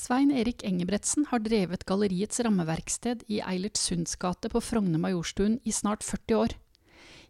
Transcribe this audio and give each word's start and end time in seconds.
Svein 0.00 0.30
Erik 0.32 0.62
Engebretsen 0.64 1.26
har 1.28 1.42
drevet 1.44 1.82
galleriets 1.84 2.40
rammeverksted 2.40 3.26
i 3.28 3.42
Eilert 3.44 3.76
Sunds 3.76 4.14
gate 4.16 4.48
på 4.48 4.62
Frogner 4.64 5.02
Majorstuen 5.02 5.58
i 5.68 5.74
snart 5.76 6.06
40 6.06 6.38
år. 6.38 6.54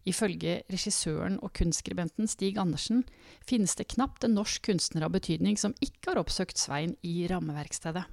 Ifølge 0.06 0.60
regissøren 0.70 1.40
og 1.42 1.50
kunstskribenten 1.58 2.30
Stig 2.30 2.60
Andersen 2.62 3.02
finnes 3.42 3.74
det 3.74 3.88
knapt 3.96 4.22
en 4.22 4.38
norsk 4.38 4.68
kunstner 4.68 5.08
av 5.08 5.16
betydning 5.16 5.58
som 5.58 5.74
ikke 5.82 6.12
har 6.12 6.22
oppsøkt 6.22 6.62
Svein 6.62 6.94
i 7.02 7.26
rammeverkstedet. 7.32 8.06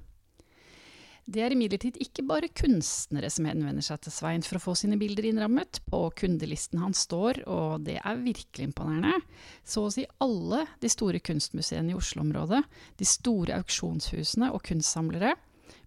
Det 1.28 1.42
er 1.44 1.52
imidlertid 1.52 1.98
ikke 2.00 2.22
bare 2.24 2.48
kunstnere 2.56 3.28
som 3.28 3.44
henvender 3.44 3.84
seg 3.84 4.00
til 4.00 4.14
Svein 4.14 4.44
for 4.46 4.56
å 4.56 4.62
få 4.64 4.74
sine 4.80 4.96
bilder 4.96 5.26
innrammet. 5.28 5.82
På 5.84 6.06
kundelisten 6.16 6.80
hans 6.80 7.02
står, 7.04 7.42
og 7.44 7.84
det 7.84 7.98
er 8.00 8.22
virkelig 8.22 8.70
imponerende, 8.70 9.12
så 9.60 9.84
å 9.84 9.90
si 9.92 10.06
alle 10.24 10.62
de 10.80 10.88
store 10.88 11.20
kunstmuseene 11.20 11.92
i 11.92 11.98
Oslo-området, 11.98 12.62
de 12.96 13.08
store 13.08 13.58
auksjonshusene 13.60 14.48
og 14.56 14.64
kunstsamlere, 14.70 15.34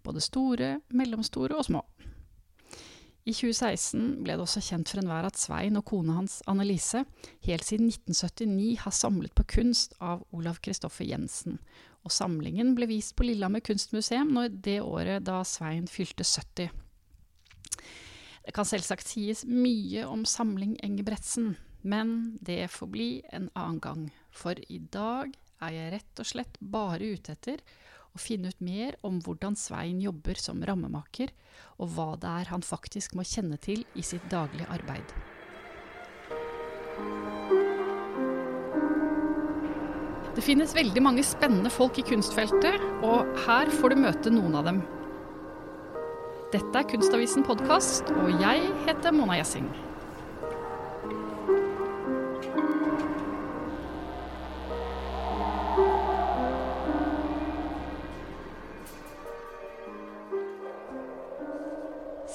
både 0.05 0.21
store, 0.21 0.75
mellomstore 0.93 1.57
og 1.57 1.65
små. 1.71 1.81
I 3.21 3.33
2016 3.37 4.23
ble 4.25 4.33
det 4.33 4.41
også 4.41 4.63
kjent 4.65 4.89
for 4.89 4.97
enhver 4.97 5.27
at 5.27 5.37
Svein 5.37 5.77
og 5.77 5.85
kona 5.91 6.15
hans 6.17 6.39
Annelise 6.49 7.03
helt 7.45 7.67
siden 7.67 7.91
1979 7.91 8.79
har 8.81 8.95
samlet 8.97 9.35
på 9.37 9.45
kunst 9.57 9.93
av 10.01 10.23
Olav 10.33 10.57
Kristoffer 10.65 11.05
Jensen, 11.05 11.59
og 12.01 12.13
samlingen 12.15 12.73
ble 12.73 12.87
vist 12.89 13.13
på 13.13 13.27
Lillehammer 13.27 13.61
kunstmuseum 13.61 14.33
det 14.65 14.79
året 14.81 15.27
da 15.27 15.43
Svein 15.45 15.85
fylte 15.85 16.25
70. 16.25 16.71
Det 18.41 18.55
kan 18.57 18.65
selvsagt 18.65 19.05
sies 19.05 19.45
mye 19.45 20.07
om 20.09 20.25
samling 20.25 20.73
Engebretsen, 20.81 21.53
men 21.85 22.39
det 22.41 22.71
får 22.73 22.89
bli 22.89 23.11
en 23.29 23.51
annen 23.53 23.79
gang, 23.85 24.09
for 24.33 24.57
i 24.65 24.81
dag 24.81 25.37
er 25.61 25.77
jeg 25.77 25.93
rett 25.93 26.23
og 26.23 26.31
slett 26.31 26.57
bare 26.57 27.13
ute 27.13 27.37
etter 27.37 27.61
å 28.11 28.19
finne 28.19 28.51
ut 28.51 28.63
mer 28.63 28.97
om 29.07 29.19
hvordan 29.23 29.55
Svein 29.59 30.01
jobber 30.03 30.39
som 30.39 30.63
rammemaker, 30.67 31.31
og 31.79 31.93
hva 31.95 32.09
det 32.19 32.31
er 32.41 32.51
han 32.51 32.65
faktisk 32.65 33.15
må 33.15 33.25
kjenne 33.27 33.59
til 33.61 33.85
i 33.95 34.03
sitt 34.05 34.25
daglige 34.31 34.69
arbeid. 34.71 35.15
Det 40.31 40.43
finnes 40.45 40.71
veldig 40.75 41.03
mange 41.03 41.23
spennende 41.27 41.71
folk 41.73 41.99
i 41.99 42.05
kunstfeltet, 42.07 42.79
og 43.03 43.27
her 43.45 43.71
får 43.81 43.91
du 43.91 44.03
møte 44.05 44.31
noen 44.31 44.55
av 44.55 44.67
dem. 44.69 44.83
Dette 46.51 46.81
er 46.81 46.87
Kunstavisen 46.87 47.43
podkast, 47.47 48.11
og 48.15 48.43
jeg 48.43 48.67
heter 48.87 49.15
Mona 49.15 49.39
Gjessing. 49.39 49.67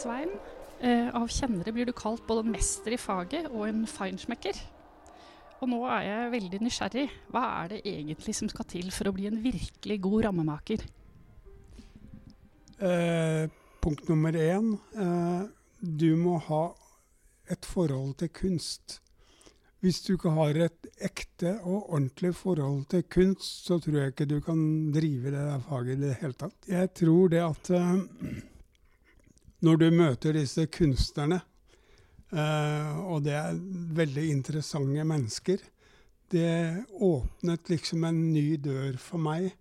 Svein, 0.06 0.30
eh, 0.86 1.08
av 1.18 1.26
kjennere 1.26 1.72
blir 1.74 1.88
du 1.88 1.92
kalt 1.96 2.22
både 2.28 2.44
en 2.44 2.52
mester 2.54 2.94
i 2.94 2.98
faget 3.00 3.48
og 3.48 3.64
en 3.66 3.80
feinschmecker. 3.90 4.60
Og 5.58 5.66
nå 5.72 5.80
er 5.90 6.04
jeg 6.06 6.32
veldig 6.36 6.60
nysgjerrig. 6.62 7.06
Hva 7.34 7.42
er 7.64 7.72
det 7.72 7.80
egentlig 7.90 8.36
som 8.38 8.52
skal 8.52 8.68
til 8.70 8.92
for 8.94 9.10
å 9.10 9.14
bli 9.16 9.26
en 9.26 9.40
virkelig 9.42 9.98
god 10.06 10.28
rammemaker? 10.28 10.86
Eh, 12.78 13.50
punkt 13.82 14.06
nummer 14.06 14.30
én. 14.30 14.76
Eh, 14.94 15.50
du 15.82 16.10
må 16.14 16.38
ha 16.52 16.64
et 17.50 17.66
forhold 17.66 18.14
til 18.22 18.30
kunst. 18.30 19.00
Hvis 19.82 20.04
du 20.06 20.14
ikke 20.14 20.38
har 20.38 20.66
et 20.68 20.92
ekte 21.02 21.58
og 21.64 21.91
ordentlig 21.96 22.36
forhold 22.38 22.84
til 22.94 23.02
kunst, 23.10 23.64
så 23.66 23.82
tror 23.82 24.04
jeg 24.04 24.14
ikke 24.14 24.34
du 24.36 24.41
kan 24.41 24.92
drive 24.94 25.34
det 25.34 25.46
der 25.50 25.64
faget 25.66 25.96
i 25.98 26.04
det 26.06 26.18
hele 26.20 26.44
tatt. 26.44 26.60
Jeg 26.68 26.94
tror 26.94 27.32
det 27.34 27.42
at 27.42 27.74
eh, 27.74 28.44
når 29.64 29.78
du 29.80 29.86
møter 29.94 30.36
disse 30.36 30.66
kunstnerne, 30.72 31.40
Uh, 32.34 33.06
og 33.06 33.22
det 33.22 33.36
er 33.38 33.58
veldig 33.97 34.25
interessante 34.32 35.04
mennesker. 35.06 35.60
Det 36.26 36.82
åpnet 36.98 37.70
liksom 37.70 38.06
en 38.08 38.19
ny 38.32 38.56
dør 38.58 38.97
for 38.98 39.22
meg. 39.22 39.53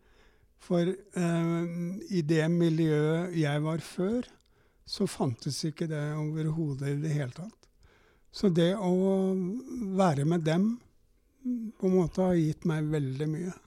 For 0.66 0.90
uh, 0.90 1.66
i 2.10 2.24
det 2.26 2.48
miljøet 2.50 3.36
jeg 3.38 3.62
var 3.62 3.86
før, 3.86 4.26
så 4.86 5.06
fantes 5.10 5.62
ikke 5.66 5.88
det 5.90 6.02
overhodet 6.18 6.90
i 6.90 6.98
det 7.04 7.14
hele 7.14 7.38
tatt. 7.38 7.70
Så 8.34 8.50
det 8.50 8.74
å 8.76 8.92
være 9.96 10.26
med 10.28 10.44
dem 10.46 10.74
på 11.78 11.88
en 11.88 11.96
måte 12.00 12.26
har 12.26 12.36
gitt 12.36 12.66
meg 12.68 12.90
veldig 12.90 13.28
mye. 13.30 13.54
Um, 13.54 13.62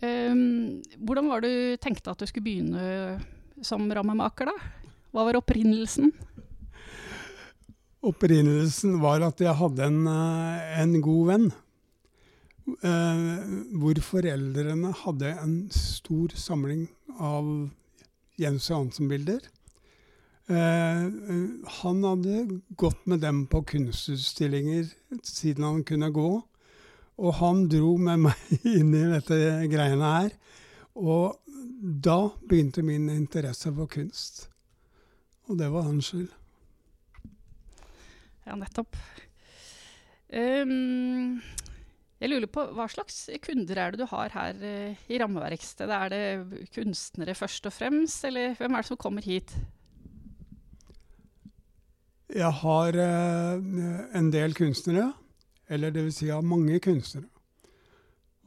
hvordan 0.00 1.30
var 1.30 1.40
det 1.40 1.50
du 1.52 1.76
tenkte 1.80 2.12
at 2.12 2.20
du 2.20 2.26
skulle 2.28 2.44
begynne 2.44 3.16
som 3.64 3.86
rammemaker, 3.88 4.50
da? 4.50 4.56
Hva 5.14 5.24
var 5.24 5.38
opprinnelsen? 5.38 6.10
Opprinnelsen 8.06 8.98
var 9.00 9.24
at 9.24 9.40
jeg 9.40 9.56
hadde 9.56 9.86
en, 9.88 10.02
en 10.06 10.98
god 11.00 11.30
venn. 11.30 11.46
Eh, 12.66 13.26
hvor 13.78 13.98
foreldrene 14.02 14.90
hadde 15.04 15.30
en 15.38 15.58
stor 15.70 16.34
samling 16.34 16.88
av 17.22 17.46
Jens 18.42 18.66
Johansen-bilder. 18.72 19.44
Eh, 20.50 21.04
han 21.78 22.02
hadde 22.06 22.60
gått 22.78 23.06
med 23.06 23.22
dem 23.22 23.44
på 23.50 23.62
kunstutstillinger 23.70 24.90
siden 25.22 25.66
han 25.66 25.84
kunne 25.86 26.10
gå. 26.10 26.30
Og 27.16 27.38
han 27.38 27.64
dro 27.72 27.94
med 27.96 28.26
meg 28.26 28.56
inn 28.78 28.92
i 28.96 29.06
dette 29.14 29.38
greiene 29.72 30.12
her. 30.18 30.34
Og 30.96 31.38
da 31.80 32.18
begynte 32.48 32.84
min 32.84 33.08
interesse 33.12 33.72
for 33.72 33.88
kunst. 33.90 34.46
Og 35.46 35.58
det 35.60 35.70
var 35.72 35.86
hans 35.86 36.10
skyld. 36.10 36.28
Ja, 38.46 38.54
nettopp. 38.58 38.96
Um, 40.26 41.38
jeg 42.18 42.30
lurer 42.30 42.50
på 42.50 42.64
hva 42.74 42.86
slags 42.90 43.18
kunder 43.44 43.78
er 43.78 43.94
det 43.94 44.00
du 44.02 44.08
har 44.10 44.32
her 44.34 44.58
uh, 44.58 45.06
i 45.10 45.18
rammeverkstedet? 45.22 45.94
Er 45.94 46.12
det 46.12 46.68
kunstnere 46.74 47.36
først 47.38 47.66
og 47.68 47.74
fremst, 47.74 48.24
eller 48.26 48.56
hvem 48.58 48.74
er 48.74 48.82
det 48.84 48.90
som 48.90 49.00
kommer 49.00 49.26
hit? 49.26 49.54
Jeg 52.34 52.50
har 52.62 52.98
uh, 52.98 53.62
en 54.18 54.32
del 54.34 54.54
kunstnere, 54.58 55.12
eller 55.68 55.94
vil 55.94 56.12
si 56.14 56.30
av 56.30 56.44
mange 56.46 56.78
kunstnere. 56.82 57.28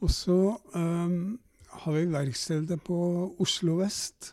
Og 0.00 0.10
så 0.12 0.36
um, 0.74 1.38
har 1.84 1.96
vi 1.96 2.04
verkstedet 2.12 2.80
på 2.84 2.98
Oslo 3.42 3.76
vest. 3.80 4.32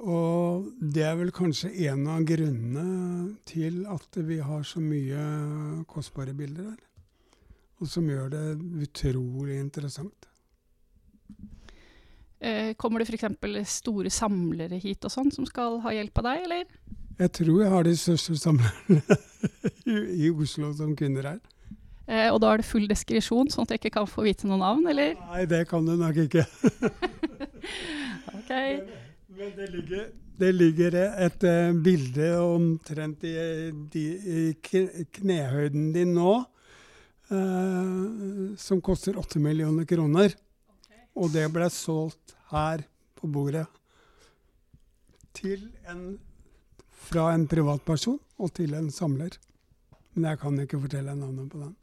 Og 0.00 0.68
det 0.80 1.04
er 1.04 1.16
vel 1.18 1.32
kanskje 1.32 1.72
en 1.88 2.06
av 2.08 2.24
grunnene 2.28 3.34
til 3.48 3.82
at 3.88 4.20
vi 4.24 4.38
har 4.44 4.64
så 4.64 4.80
mye 4.80 5.84
kostbare 5.88 6.36
bilder 6.36 6.70
der. 6.70 6.78
Og 7.80 7.88
som 7.88 8.08
gjør 8.08 8.28
det 8.32 8.44
utrolig 8.84 9.58
interessant. 9.60 10.28
Eh, 12.40 12.72
kommer 12.80 13.00
det 13.00 13.08
f.eks. 13.08 13.68
store 13.68 14.12
samlere 14.12 14.78
hit 14.80 15.04
og 15.04 15.12
sånn 15.12 15.32
som 15.32 15.44
skal 15.48 15.80
ha 15.84 15.92
hjelp 15.92 16.22
av 16.22 16.28
deg, 16.30 16.44
eller? 16.46 16.99
Jeg 17.20 17.32
tror 17.36 17.56
jeg 17.60 17.70
har 17.70 17.84
de 17.84 17.96
største 18.00 18.36
samlerne 18.40 19.18
i 20.24 20.30
Oslo 20.32 20.70
som 20.76 20.94
kunder 20.96 21.34
her. 21.34 21.40
Eh, 22.10 22.26
og 22.32 22.40
da 22.42 22.54
er 22.54 22.62
det 22.62 22.66
full 22.66 22.86
diskresjon, 22.90 23.50
sånn 23.52 23.66
at 23.66 23.74
jeg 23.74 23.82
ikke 23.82 23.98
kan 23.98 24.08
få 24.08 24.24
vite 24.24 24.48
noen 24.48 24.62
navn, 24.64 24.86
eller? 24.90 25.12
Nei, 25.28 25.44
det 25.50 25.66
kan 25.70 25.84
du 25.86 25.92
nok 26.00 26.16
ikke. 26.24 26.46
ok. 28.38 28.54
Men 29.36 29.52
det 29.58 29.68
ligger, 29.74 30.06
det 30.40 30.50
ligger 30.56 30.96
et 30.96 31.44
et 31.44 31.76
bilde 31.84 32.30
omtrent 32.40 33.22
i, 33.28 33.34
i, 34.00 34.06
i 34.32 35.04
knehøyden 35.20 35.92
din 35.94 36.16
nå, 36.16 36.32
eh, 37.30 38.56
som 38.58 38.80
koster 38.80 39.20
8 39.20 39.44
millioner 39.44 39.84
kroner. 39.84 40.32
Okay. 40.72 41.04
Og 41.20 41.30
det 41.36 41.46
ble 41.52 41.68
solgt 41.70 42.34
her 42.50 42.82
på 43.20 43.28
bordet. 43.30 43.68
Til 45.36 45.68
en, 45.86 46.18
fra 47.10 47.30
en 47.34 47.46
privatperson 47.50 48.18
og 48.40 48.52
til 48.56 48.76
en 48.78 48.90
samler. 48.94 49.36
Men 50.14 50.30
jeg 50.30 50.42
kan 50.42 50.60
ikke 50.62 50.80
fortelle 50.84 51.14
navnet 51.16 51.50
på 51.50 51.62
den. 51.62 51.74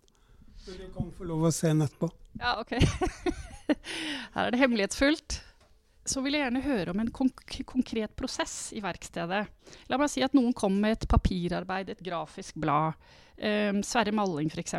Men 0.68 0.80
du 0.82 0.88
kan 0.96 1.12
få 1.18 1.28
lov 1.28 1.48
å 1.48 1.54
se 1.56 1.72
den 1.72 1.84
etterpå. 1.86 2.10
Ja, 2.40 2.58
OK. 2.62 2.74
Her 4.34 4.48
er 4.48 4.54
det 4.54 4.62
hemmelighetsfullt 4.62 5.42
så 6.08 6.24
vil 6.24 6.38
jeg 6.38 6.46
gjerne 6.46 6.64
høre 6.64 6.94
om 6.94 7.02
en 7.04 7.12
konk 7.14 7.58
konkret 7.68 8.14
prosess 8.20 8.72
i 8.76 8.82
verkstedet. 8.84 9.44
La 9.92 10.00
meg 10.00 10.12
si 10.12 10.24
at 10.26 10.36
noen 10.38 10.56
kommer 10.56 10.86
med 10.86 10.98
et 10.98 11.08
papirarbeid, 11.12 11.92
et 11.92 12.04
grafisk 12.04 12.58
blad. 12.62 12.98
Um, 13.38 13.84
Sverre 13.86 14.14
Malling 14.16 14.50
f.eks. 14.54 14.78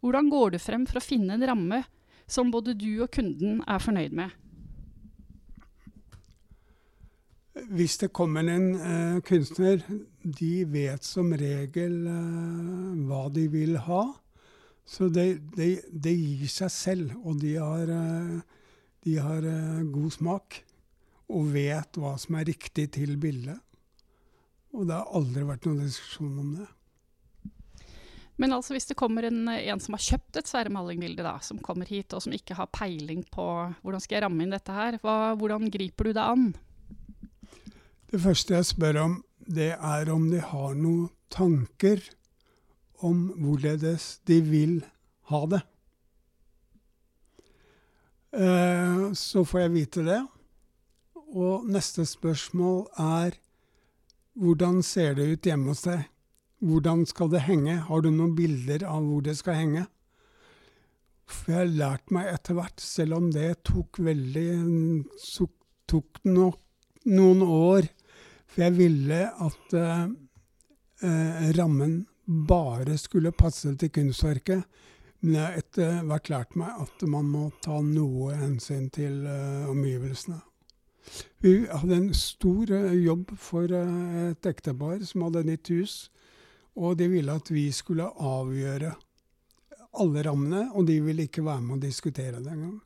Hvordan 0.00 0.30
går 0.32 0.54
du 0.54 0.60
frem 0.62 0.86
for 0.88 1.00
å 1.00 1.04
finne 1.04 1.36
en 1.36 1.46
ramme 1.46 1.82
som 2.30 2.50
både 2.52 2.74
du 2.78 3.02
og 3.04 3.10
kunden 3.14 3.60
er 3.68 3.82
fornøyd 3.82 4.16
med? 4.16 4.32
Hvis 7.68 7.98
det 8.00 8.12
kommer 8.16 8.48
en 8.48 8.72
uh, 8.80 9.20
kunstner, 9.26 9.84
de 10.24 10.54
vet 10.70 11.04
som 11.04 11.32
regel 11.36 12.00
uh, 12.08 12.96
hva 13.06 13.26
de 13.34 13.46
vil 13.52 13.76
ha. 13.84 14.04
Så 14.90 15.06
det, 15.12 15.38
de, 15.54 15.76
de 15.86 16.12
gir 16.16 16.50
seg 16.50 16.72
selv, 16.74 17.14
og 17.22 17.38
de 17.38 17.54
har, 17.60 17.90
eh, 17.94 18.40
de 19.06 19.12
har 19.22 19.44
eh, 19.46 19.84
god 19.86 20.16
smak. 20.16 20.60
Og 21.30 21.52
vet 21.54 21.98
hva 22.02 22.16
som 22.18 22.34
er 22.40 22.48
riktig 22.48 22.88
til 22.96 23.14
bildet. 23.22 23.60
Og 24.74 24.88
det 24.88 24.96
har 24.96 25.14
aldri 25.14 25.44
vært 25.46 25.68
noen 25.68 25.84
diskusjon 25.84 26.40
om 26.42 26.50
det. 26.58 26.66
Men 28.40 28.56
altså 28.56 28.74
hvis 28.74 28.88
det 28.88 28.96
kommer 28.98 29.28
en, 29.28 29.44
en 29.52 29.82
som 29.84 29.94
har 29.94 30.02
kjøpt 30.02 30.40
et 30.40 30.50
Sverre 30.50 30.72
Malling-bilde, 30.74 31.36
som 31.44 31.60
kommer 31.62 31.86
hit 31.86 32.16
og 32.16 32.24
som 32.24 32.34
ikke 32.34 32.56
har 32.58 32.70
peiling 32.74 33.22
på 33.30 33.46
hvordan 33.84 34.02
skal 34.02 34.16
jeg 34.16 34.24
ramme 34.24 34.42
inn 34.42 34.54
dette 34.56 34.74
her, 34.74 34.96
hva, 35.04 35.36
hvordan 35.38 35.70
griper 35.70 36.08
du 36.08 36.16
det 36.16 36.24
an? 36.24 36.46
Det 38.10 38.18
første 38.18 38.56
jeg 38.56 38.66
spør 38.66 38.96
om, 39.04 39.12
det 39.46 39.76
er 39.78 40.08
om 40.10 40.24
de 40.32 40.40
har 40.42 40.72
noen 40.74 41.10
tanker 41.30 42.00
om 43.06 43.28
hvorledes 43.38 44.16
de 44.26 44.40
vil 44.42 44.72
ha 45.30 45.40
det. 45.52 45.60
Eh, 48.34 49.04
så 49.14 49.44
får 49.46 49.62
jeg 49.62 49.72
vite 49.76 50.02
det. 50.08 50.18
Og 51.30 51.68
neste 51.70 52.02
spørsmål 52.06 52.88
er 52.98 53.38
hvordan 54.34 54.82
ser 54.82 55.14
det 55.14 55.28
ut 55.30 55.46
hjemme 55.46 55.70
hos 55.70 55.84
deg? 55.86 56.02
Hvordan 56.66 57.06
skal 57.06 57.30
det 57.30 57.44
henge? 57.46 57.78
Har 57.86 58.02
du 58.02 58.10
noen 58.10 58.34
bilder 58.34 58.88
av 58.90 59.06
hvor 59.06 59.22
det 59.22 59.36
skal 59.38 59.58
henge? 59.60 59.84
For 61.30 61.54
jeg 61.54 61.60
har 61.60 61.72
lært 61.78 62.10
meg 62.10 62.26
etter 62.34 62.58
hvert, 62.58 62.82
selv 62.82 63.20
om 63.20 63.30
det 63.30 63.62
tok 63.70 64.02
veldig 64.02 64.50
tok 65.86 66.22
nok 66.26 66.58
noen 67.06 67.46
år 67.46 67.86
For 68.50 68.64
jeg 68.66 68.76
ville 68.78 69.20
at 69.30 69.74
eh, 69.78 70.06
eh, 71.06 71.50
rammen 71.58 72.00
bare 72.26 72.98
skulle 72.98 73.32
passe 73.32 73.72
til 73.78 73.92
kunstverket. 73.94 74.64
Men 75.20 75.36
jeg 75.36 75.44
har 75.44 75.58
etter 75.60 76.04
hvert 76.08 76.30
lært 76.32 76.54
meg 76.56 76.84
at 76.84 77.02
man 77.12 77.28
må 77.28 77.50
ta 77.64 77.80
noe 77.84 78.34
hensyn 78.40 78.88
til 78.94 79.26
eh, 79.28 79.68
omgivelsene. 79.70 80.40
Vi 81.44 81.52
hadde 81.66 81.96
en 81.96 82.10
stor 82.16 82.72
eh, 82.76 82.96
jobb 83.04 83.34
for 83.40 83.70
eh, 83.74 84.30
et 84.30 84.48
ektepar 84.48 85.02
som 85.08 85.26
hadde 85.26 85.44
nytt 85.48 85.72
hus. 85.74 85.94
Og 86.80 86.96
de 86.96 87.10
ville 87.12 87.34
at 87.34 87.50
vi 87.52 87.66
skulle 87.74 88.06
avgjøre 88.08 88.94
alle 90.00 90.22
rammene, 90.22 90.68
og 90.78 90.86
de 90.86 91.00
ville 91.02 91.26
ikke 91.26 91.44
være 91.44 91.64
med 91.66 91.76
å 91.76 91.82
diskutere 91.82 92.38
det 92.38 92.52
engang. 92.52 92.78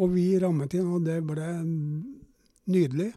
Og 0.00 0.14
vi 0.14 0.30
rammet 0.40 0.74
inn, 0.78 0.88
og 0.96 1.04
det 1.04 1.18
ble 1.26 1.48
nydelig. 2.72 3.12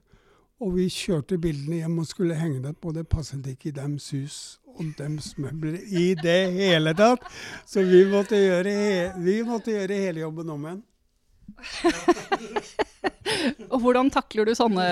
Og 0.62 0.76
vi 0.78 0.86
kjørte 0.94 1.40
bildene 1.42 1.82
hjem 1.82 2.02
og 2.04 2.10
skulle 2.10 2.38
henge 2.38 2.62
det 2.62 2.76
på. 2.78 2.94
Det 2.94 3.08
passet 3.10 3.48
ikke 3.50 3.72
i 3.72 3.76
dems 3.76 4.12
hus 4.14 4.38
og 4.72 4.94
dems 4.98 5.34
møbler 5.42 5.82
i 5.90 6.12
det 6.20 6.40
hele 6.56 6.94
tatt. 6.98 7.26
Så 7.68 7.84
vi 7.88 8.06
måtte 8.10 8.40
gjøre, 8.40 8.76
vi 9.22 9.42
måtte 9.48 9.74
gjøre 9.74 10.00
hele 10.06 10.24
jobben 10.24 10.54
om 10.54 10.70
igjen. 10.70 10.82
og 13.74 13.82
hvordan 13.84 14.10
takler 14.14 14.48
du 14.48 14.54
sånne 14.56 14.86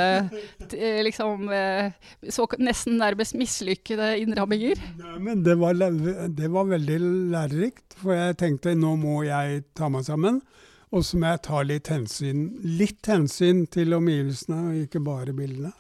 eh, 0.76 1.00
liksom, 1.06 1.48
eh, 1.54 1.94
så 2.34 2.48
nesten 2.60 2.98
nærmest 3.00 3.38
mislykkede 3.40 4.12
innramminger? 4.24 4.82
men 5.22 5.44
det 5.46 5.56
var, 5.62 5.78
det 5.80 6.50
var, 6.52 6.68
veldig 6.74 7.00
lærerikt, 7.34 7.96
for 8.02 8.18
jeg 8.18 8.40
tenkte 8.42 8.76
nå 8.78 8.96
må 9.00 9.22
jeg 9.28 9.64
ta 9.78 9.90
meg 9.92 10.08
sammen. 10.08 10.42
Og 10.90 11.06
så 11.06 11.20
må 11.22 11.30
jeg 11.30 11.44
ta 11.46 11.62
litt 11.66 11.92
hensyn, 11.92 12.48
litt 12.66 13.06
hensyn 13.10 13.68
til 13.70 13.94
omgivelsene, 13.98 14.62
og 14.72 14.88
ikke 14.88 15.04
bare 15.06 15.36
bildene. 15.38 15.74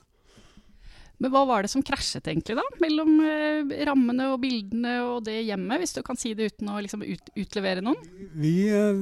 Men 1.20 1.34
hva 1.34 1.42
var 1.50 1.66
det 1.66 1.72
som 1.74 1.84
krasjet 1.84 2.30
egentlig 2.32 2.56
da, 2.56 2.64
mellom 2.80 3.18
eh, 3.28 3.74
rammene 3.90 4.30
og 4.32 4.38
bildene 4.40 4.94
og 5.04 5.26
det 5.26 5.42
hjemmet, 5.50 5.82
hvis 5.82 5.98
du 5.98 6.00
kan 6.06 6.20
si 6.20 6.32
det 6.38 6.54
uten 6.54 6.70
å 6.72 6.78
liksom 6.80 7.04
ut, 7.04 7.32
utlevere 7.36 7.84
noen? 7.84 8.00
Vi 8.40 8.54
eh, 8.72 9.02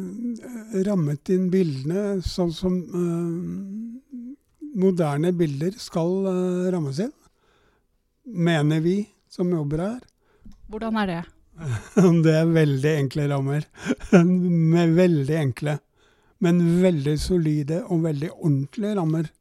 rammet 0.88 1.30
inn 1.36 1.52
bildene 1.54 2.18
sånn 2.26 2.56
som 2.58 2.80
eh, 2.82 4.18
moderne 4.82 5.34
bilder 5.38 5.78
skal 5.78 6.16
eh, 6.32 6.68
rammes 6.74 7.04
inn. 7.06 7.14
Mener 8.34 8.82
vi 8.82 8.98
som 9.30 9.54
jobber 9.54 9.86
her. 9.86 10.00
Hvordan 10.72 10.98
er 11.04 11.12
det? 11.12 11.24
det 12.26 12.34
er 12.34 12.50
veldig 12.58 12.96
enkle 13.04 13.28
rammer. 13.30 13.70
Med 14.74 14.98
veldig 14.98 15.38
enkle, 15.44 15.78
men 16.44 16.62
veldig 16.82 17.16
solide 17.20 17.82
og 17.88 18.06
veldig 18.06 18.32
ordentlige 18.36 18.96
rammer. 19.00 19.32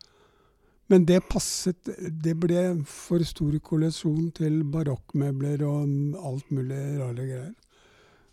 Men 0.87 1.05
det 1.07 1.25
passet 1.27 1.89
Det 2.23 2.37
ble 2.39 2.63
for 2.87 3.23
stor 3.27 3.57
kollisjon 3.59 4.31
til 4.37 4.61
barokkmøbler 4.71 5.65
og 5.67 6.19
alt 6.31 6.51
mulig 6.55 6.83
rare 7.01 7.15
greier. 7.27 7.55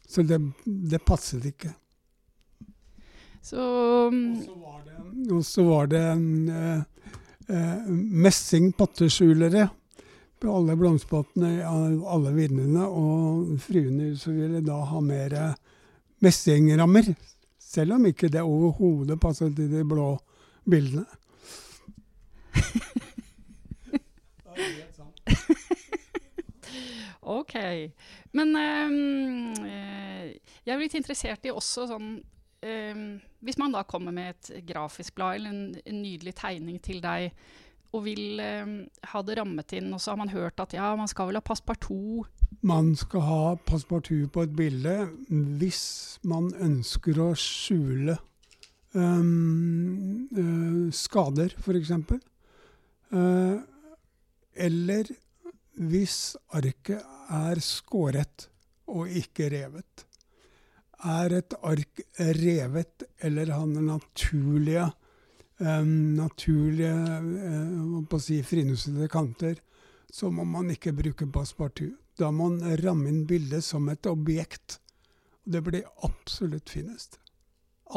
Så 0.08 0.22
det, 0.28 0.38
det 0.66 1.02
passet 1.06 1.46
ikke. 1.50 1.74
Så 3.44 3.60
Og 5.32 5.42
så 5.46 5.64
var 5.64 5.88
det, 5.88 6.04
eh, 6.54 6.82
eh, 7.50 7.88
messing 7.90 8.72
potteskjulere 8.78 9.70
på 10.40 10.54
alle 10.54 10.76
blomsterpottene 10.76 11.66
av 11.66 12.06
alle 12.06 12.32
vinduene. 12.38 12.86
Og 12.86 13.58
fruene 13.60 14.04
i 14.04 14.14
huset 14.14 14.36
ville 14.38 14.62
da 14.62 14.78
ha 14.86 15.02
mer 15.02 15.56
messingrammer. 16.22 17.16
Selv 17.74 17.96
om 17.96 18.06
ikke 18.06 18.30
det 18.30 18.42
overhodet 18.46 19.16
passer 19.22 19.50
til 19.56 19.72
de 19.72 19.82
blå 19.88 20.20
bildene. 20.70 21.06
ok. 27.38 27.56
Men 28.38 28.48
um, 28.56 29.56
jeg 29.66 30.70
er 30.70 30.78
litt 30.84 30.94
interessert 31.00 31.46
i 31.48 31.52
også 31.54 31.88
sånn 31.90 32.12
um, 32.22 33.22
Hvis 33.42 33.58
man 33.62 33.74
da 33.74 33.82
kommer 33.90 34.12
med 34.14 34.28
et 34.36 34.46
grafisk 34.70 35.16
blad 35.18 35.36
eller 35.40 35.50
en, 35.50 35.76
en 35.82 36.02
nydelig 36.04 36.34
tegning 36.38 36.78
til 36.84 37.02
deg, 37.02 37.34
og 37.94 38.06
vil 38.08 38.42
eh, 38.42 38.70
ha 39.12 39.22
det 39.26 39.38
rammet 39.38 39.76
inn, 39.78 39.92
og 39.94 40.02
så 40.02 40.14
har 40.14 40.22
man 40.24 40.34
hørt 40.34 40.60
at 40.64 40.74
ja, 40.76 40.94
man 40.98 41.10
skal 41.10 41.30
vel 41.30 41.38
ha 41.38 41.46
passepartout 41.46 42.46
Man 42.66 42.94
skal 42.98 43.26
ha 43.28 43.42
passepartout 43.68 44.32
på 44.34 44.46
et 44.46 44.56
bilde 44.58 44.96
hvis 45.60 45.84
man 46.26 46.50
ønsker 46.64 47.20
å 47.22 47.34
skjule 47.38 48.18
um, 48.94 50.30
uh, 50.32 50.88
skader, 50.96 51.54
f.eks. 51.60 51.92
Uh, 53.14 53.60
eller 54.54 55.12
hvis 55.74 56.18
arket 56.54 57.04
er 57.34 57.62
skåret 57.64 58.48
og 58.94 59.10
ikke 59.10 59.50
revet. 59.54 60.06
Er 61.04 61.40
et 61.40 61.56
ark 61.66 62.04
revet 62.16 63.08
eller 63.26 63.52
har 63.52 63.66
den 63.68 63.90
naturlige, 63.90 64.92
um, 65.60 66.16
naturlige 66.18 66.94
uh, 66.94 68.20
si, 68.20 68.42
frinussede 68.44 69.08
kanter, 69.12 69.60
så 70.14 70.30
må 70.32 70.46
man 70.46 70.72
ikke 70.74 70.94
bruke 70.94 71.28
passepartout. 71.28 71.98
Da 72.20 72.30
må 72.32 72.52
man 72.52 72.78
ramme 72.84 73.10
inn 73.10 73.24
bildet 73.26 73.66
som 73.66 73.90
et 73.90 74.06
objekt. 74.06 74.80
Det 75.44 75.64
blir 75.66 75.88
absolutt 76.06 76.70
finest. 76.70 77.18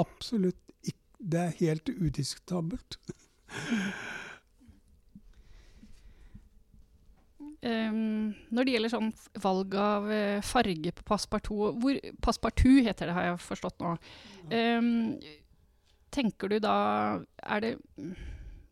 Absolutt 0.01 0.61
ikke. 0.83 1.03
Det 1.17 1.41
er 1.41 1.59
helt 1.61 1.89
udiskutabelt. 1.89 2.99
Um, 7.67 8.35
når 8.53 8.67
det 8.67 8.75
gjelder 8.75 8.93
sånn 8.93 9.09
valg 9.43 9.73
av 9.81 10.05
uh, 10.07 10.45
farge 10.45 10.93
på 10.95 11.05
passepartout 11.09 11.81
Passepartout 12.23 12.85
heter 12.85 13.09
det, 13.09 13.15
har 13.17 13.25
jeg 13.31 13.41
forstått 13.43 13.81
nå. 13.83 13.95
Um, 14.53 14.91
tenker 16.17 16.51
du 16.51 16.59
da 16.65 16.77
Er 17.45 17.63
det 17.63 17.73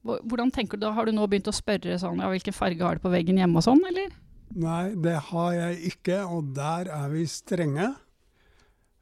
Hvordan 0.04 0.50
tenker 0.52 0.76
du 0.76 0.84
da? 0.84 0.92
Har 0.96 1.08
du 1.08 1.14
nå 1.16 1.24
begynt 1.30 1.48
å 1.48 1.54
spørre 1.56 1.96
sånn 2.00 2.20
ja, 2.20 2.28
hvilken 2.32 2.56
farge 2.56 2.84
har 2.84 2.98
du 2.98 3.04
på 3.04 3.12
veggen 3.12 3.38
hjemme 3.40 3.60
og 3.60 3.64
sånn, 3.64 3.80
eller? 3.88 4.12
Nei, 4.54 4.92
det 5.00 5.14
har 5.30 5.54
jeg 5.56 5.94
ikke, 5.94 6.18
og 6.28 6.50
der 6.54 6.90
er 6.92 7.06
vi 7.10 7.24
strenge. 7.26 7.86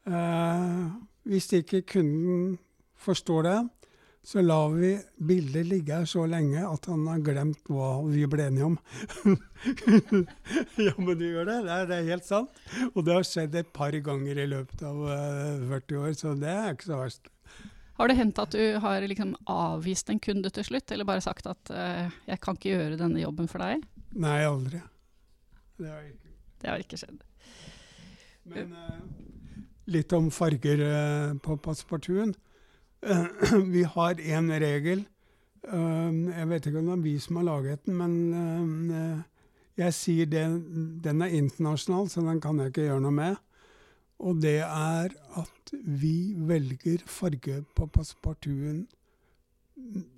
Eh, 0.06 0.84
hvis 1.26 1.50
ikke 1.58 1.82
kunden 1.90 2.54
forstår 3.02 3.48
det, 3.48 3.56
så 4.22 4.42
lar 4.42 4.70
vi 4.70 4.92
bildet 5.18 5.66
ligge 5.66 5.96
her 5.98 6.06
så 6.06 6.24
lenge 6.30 6.62
at 6.62 6.86
han 6.86 7.08
har 7.10 7.22
glemt 7.26 7.66
hva 7.66 7.96
vi 8.06 8.22
ble 8.30 8.46
enige 8.46 8.68
om. 8.68 8.76
ja, 10.86 10.94
men 10.94 11.18
du 11.18 11.24
gjør 11.26 11.48
det. 11.50 11.58
det 11.66 11.78
det 11.90 11.96
er, 11.98 12.10
helt 12.12 12.28
sant. 12.28 12.62
Og 12.92 13.02
det 13.02 13.16
har 13.18 13.26
skjedd 13.26 13.58
et 13.58 13.72
par 13.74 13.96
ganger 14.06 14.38
i 14.38 14.48
løpet 14.54 14.86
av 14.86 15.02
uh, 15.02 15.16
eh, 15.58 15.66
40 15.74 16.04
år, 16.04 16.12
så 16.18 16.36
det 16.38 16.54
er 16.54 16.70
ikke 16.76 16.92
så 16.92 17.00
verst. 17.02 17.32
Har 17.98 18.08
det 18.08 18.16
hendt 18.16 18.38
at 18.40 18.54
du 18.54 18.78
har 18.80 19.04
liksom 19.04 19.34
avvist 19.50 20.10
en 20.10 20.20
kunde 20.22 20.50
til 20.50 20.64
slutt, 20.64 20.92
eller 20.92 21.08
bare 21.08 21.24
sagt 21.24 21.46
at 21.46 21.70
uh, 21.70 22.08
'jeg 22.26 22.40
kan 22.40 22.56
ikke 22.56 22.72
gjøre 22.72 23.00
denne 23.00 23.20
jobben 23.20 23.48
for 23.48 23.58
deg'? 23.62 23.84
Nei, 24.12 24.40
aldri. 24.44 24.80
Det 25.78 25.88
har 25.88 26.02
ikke 26.08 26.32
Det 26.62 26.70
har 26.70 26.78
ikke 26.78 26.96
skjedd. 26.96 27.22
Men 28.44 28.72
uh, 28.72 29.00
litt 29.86 30.12
om 30.12 30.30
farger 30.30 31.34
på 31.42 31.56
passepartouten. 31.56 32.34
vi 33.74 33.82
har 33.82 34.14
én 34.14 34.50
regel. 34.62 35.06
Um, 35.62 36.28
jeg 36.30 36.48
vet 36.48 36.66
ikke 36.66 36.78
om 36.78 36.86
det 36.86 36.96
er 36.96 37.02
vi 37.02 37.18
som 37.18 37.36
har 37.36 37.44
laget 37.44 37.84
den, 37.86 37.96
men 37.98 38.34
um, 38.34 39.22
jeg 39.78 39.94
sier 39.94 40.26
det, 40.26 40.44
den 41.04 41.22
er 41.22 41.34
internasjonal, 41.38 42.08
så 42.10 42.22
den 42.24 42.40
kan 42.42 42.58
jeg 42.60 42.72
ikke 42.72 42.88
gjøre 42.88 43.02
noe 43.04 43.14
med. 43.14 43.36
Og 44.22 44.38
det 44.42 44.60
er 44.62 45.14
at 45.40 45.72
vi 45.82 46.34
velger 46.36 47.02
farge 47.10 47.62
på 47.74 47.86
passepartouten 47.90 48.84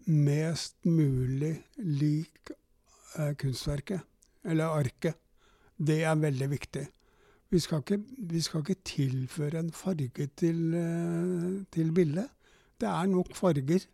mest 0.06 0.76
mulig 0.84 1.54
lik 1.78 2.52
eh, 2.52 3.32
kunstverket, 3.40 4.02
eller 4.44 4.76
arket. 4.82 5.16
Det 5.76 6.02
er 6.04 6.20
veldig 6.20 6.50
viktig. 6.50 6.84
Vi 7.50 7.61
skal 7.62 7.80
ikke, 7.80 8.00
vi 8.18 8.40
skal 8.44 8.64
ikke 8.64 8.82
tilføre 8.84 9.62
en 9.62 9.73
farge 9.73 10.28
til, 10.37 10.75
eh, 10.75 11.64
til 11.73 11.92
bildet. 11.92 12.28
Det 12.80 12.88
er 12.88 13.06
nok 13.06 13.34
farger. 13.34 13.87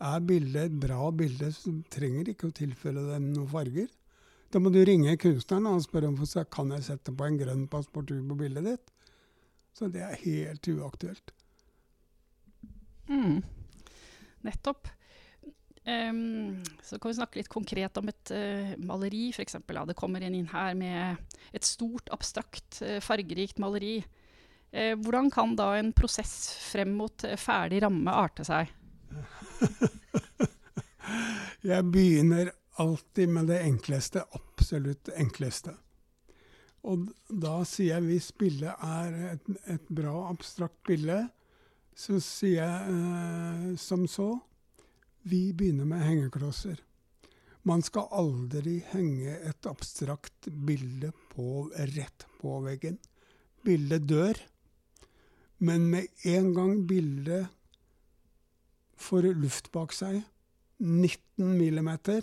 Er 0.00 0.20
bildet 0.20 0.64
et 0.64 0.80
bra 0.80 1.10
bilde, 1.10 1.52
så 1.52 1.72
trenger 1.90 2.28
ikke 2.30 2.48
å 2.48 2.54
tilføre 2.54 3.02
dem 3.12 3.32
noen 3.34 3.48
farger. 3.50 3.88
Da 4.48 4.60
må 4.62 4.70
du 4.72 4.78
ringe 4.80 5.16
kunstneren 5.20 5.66
og 5.66 5.82
spørre 5.84 6.08
om 6.08 6.46
kan 6.48 6.70
jeg 6.72 6.84
sette 6.84 7.12
på 7.12 7.24
en 7.24 7.36
grønn 7.36 7.66
passepartout 7.68 8.28
på 8.28 8.38
bildet 8.38 8.64
ditt. 8.64 8.92
Så 9.78 9.86
det 9.94 10.02
er 10.02 10.22
helt 10.24 10.66
uaktuelt. 10.72 11.30
Mm. 13.08 13.42
Nettopp. 14.42 14.88
Um, 15.88 16.64
så 16.82 16.98
kan 16.98 17.08
vi 17.08 17.16
snakke 17.16 17.38
litt 17.38 17.48
konkret 17.48 17.96
om 17.96 18.08
et 18.10 18.30
uh, 18.34 18.74
maleri, 18.84 19.30
f.eks. 19.32 19.56
Ja, 19.72 19.86
det 19.88 19.96
kommer 19.96 20.20
en 20.20 20.34
inn 20.36 20.50
her 20.50 20.74
med 20.76 21.16
et 21.56 21.64
stort, 21.64 22.10
abstrakt, 22.12 22.82
uh, 22.82 22.98
fargerikt 23.00 23.58
maleri. 23.62 24.02
Uh, 24.74 24.92
hvordan 25.00 25.30
kan 25.32 25.56
da 25.56 25.70
en 25.78 25.94
prosess 25.96 26.50
frem 26.66 26.92
mot 26.98 27.24
ferdig 27.40 27.80
ramme 27.86 28.12
arte 28.12 28.44
seg? 28.44 28.68
Jeg 31.70 31.88
begynner 31.88 32.52
alltid 32.82 33.32
med 33.32 33.48
det 33.48 33.62
enkleste, 33.64 34.26
absolutt 34.36 35.08
enkleste. 35.16 35.72
Og 36.86 37.08
da 37.28 37.60
sier 37.66 37.96
jeg 37.96 38.06
hvis 38.06 38.28
bildet 38.38 38.84
er 38.84 39.16
et, 39.34 39.48
et 39.66 39.88
bra, 39.90 40.14
abstrakt 40.30 40.78
bilde, 40.86 41.24
så 41.98 42.20
sier 42.22 42.62
jeg 42.62 43.78
som 43.82 44.06
så 44.10 44.36
vi 45.28 45.48
begynner 45.52 45.88
med 45.88 46.04
hengeklosser. 46.06 46.78
Man 47.66 47.82
skal 47.84 48.06
aldri 48.14 48.78
henge 48.92 49.34
et 49.50 49.66
abstrakt 49.68 50.46
bilde 50.46 51.10
på, 51.34 51.66
rett 51.96 52.24
på 52.40 52.60
veggen. 52.64 52.96
Bildet 53.66 54.06
dør. 54.08 54.38
Men 55.58 55.88
med 55.90 56.06
en 56.30 56.52
gang 56.54 56.74
bildet 56.88 57.50
får 58.98 59.32
luft 59.34 59.72
bak 59.74 59.92
seg, 59.94 60.22
19 60.78 61.58
millimeter 61.58 62.22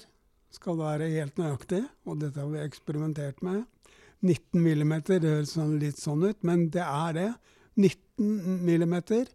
skal 0.56 0.80
være 0.80 1.12
helt 1.12 1.38
nøyaktig, 1.40 1.82
og 2.08 2.22
dette 2.22 2.40
har 2.40 2.52
vi 2.54 2.64
eksperimentert 2.64 3.42
med. 3.44 3.66
19 4.22 4.62
millimeter, 4.62 5.20
det 5.20 5.34
høres 5.34 5.56
sånn 5.56 5.76
litt 5.82 6.00
sånn 6.02 6.24
ut, 6.26 6.40
men 6.48 6.70
det 6.74 6.86
er 6.86 7.18
det. 7.18 7.32
19 7.76 8.64
millimeter 8.66 9.28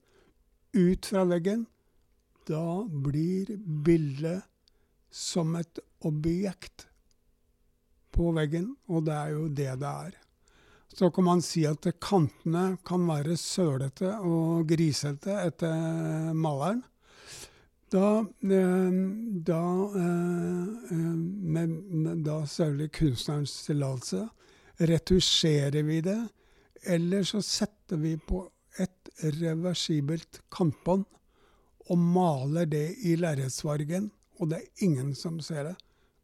ut 0.72 1.06
fra 1.06 1.26
veggen, 1.28 1.66
da 2.48 2.82
blir 2.88 3.52
bildet 3.84 4.46
som 5.10 5.54
et 5.58 5.80
objekt 6.06 6.86
på 8.14 8.32
veggen, 8.34 8.72
og 8.88 9.04
det 9.06 9.16
er 9.16 9.32
jo 9.34 9.46
det 9.48 9.72
det 9.82 9.90
er. 9.90 10.16
Så 10.90 11.10
kan 11.14 11.26
man 11.28 11.42
si 11.44 11.62
at 11.68 11.86
kantene 12.02 12.80
kan 12.86 13.04
være 13.06 13.36
sølete 13.38 14.16
og 14.26 14.66
grisete 14.70 15.36
etter 15.44 16.32
maleren. 16.34 16.82
Da, 17.90 18.20
eh, 18.22 18.98
da, 19.46 19.62
eh, 19.98 20.94
med, 20.94 21.68
med, 21.68 22.20
da 22.26 22.44
sørger 22.46 22.90
kunstnerens 22.94 23.54
tillatelse 23.66 24.28
retusjerer 24.80 25.82
vi 25.82 26.00
det, 26.00 26.18
eller 26.82 27.24
så 27.28 27.42
setter 27.44 28.00
vi 28.00 28.16
på 28.16 28.46
et 28.80 29.10
reversibelt 29.40 30.40
kantbånd 30.52 31.04
og 31.90 31.98
maler 31.98 32.68
det 32.70 32.86
i 33.04 33.16
lerretsfargen, 33.18 34.10
og 34.40 34.50
det 34.50 34.60
er 34.60 34.84
ingen 34.86 35.14
som 35.14 35.40
ser 35.44 35.72
det. 35.72 35.76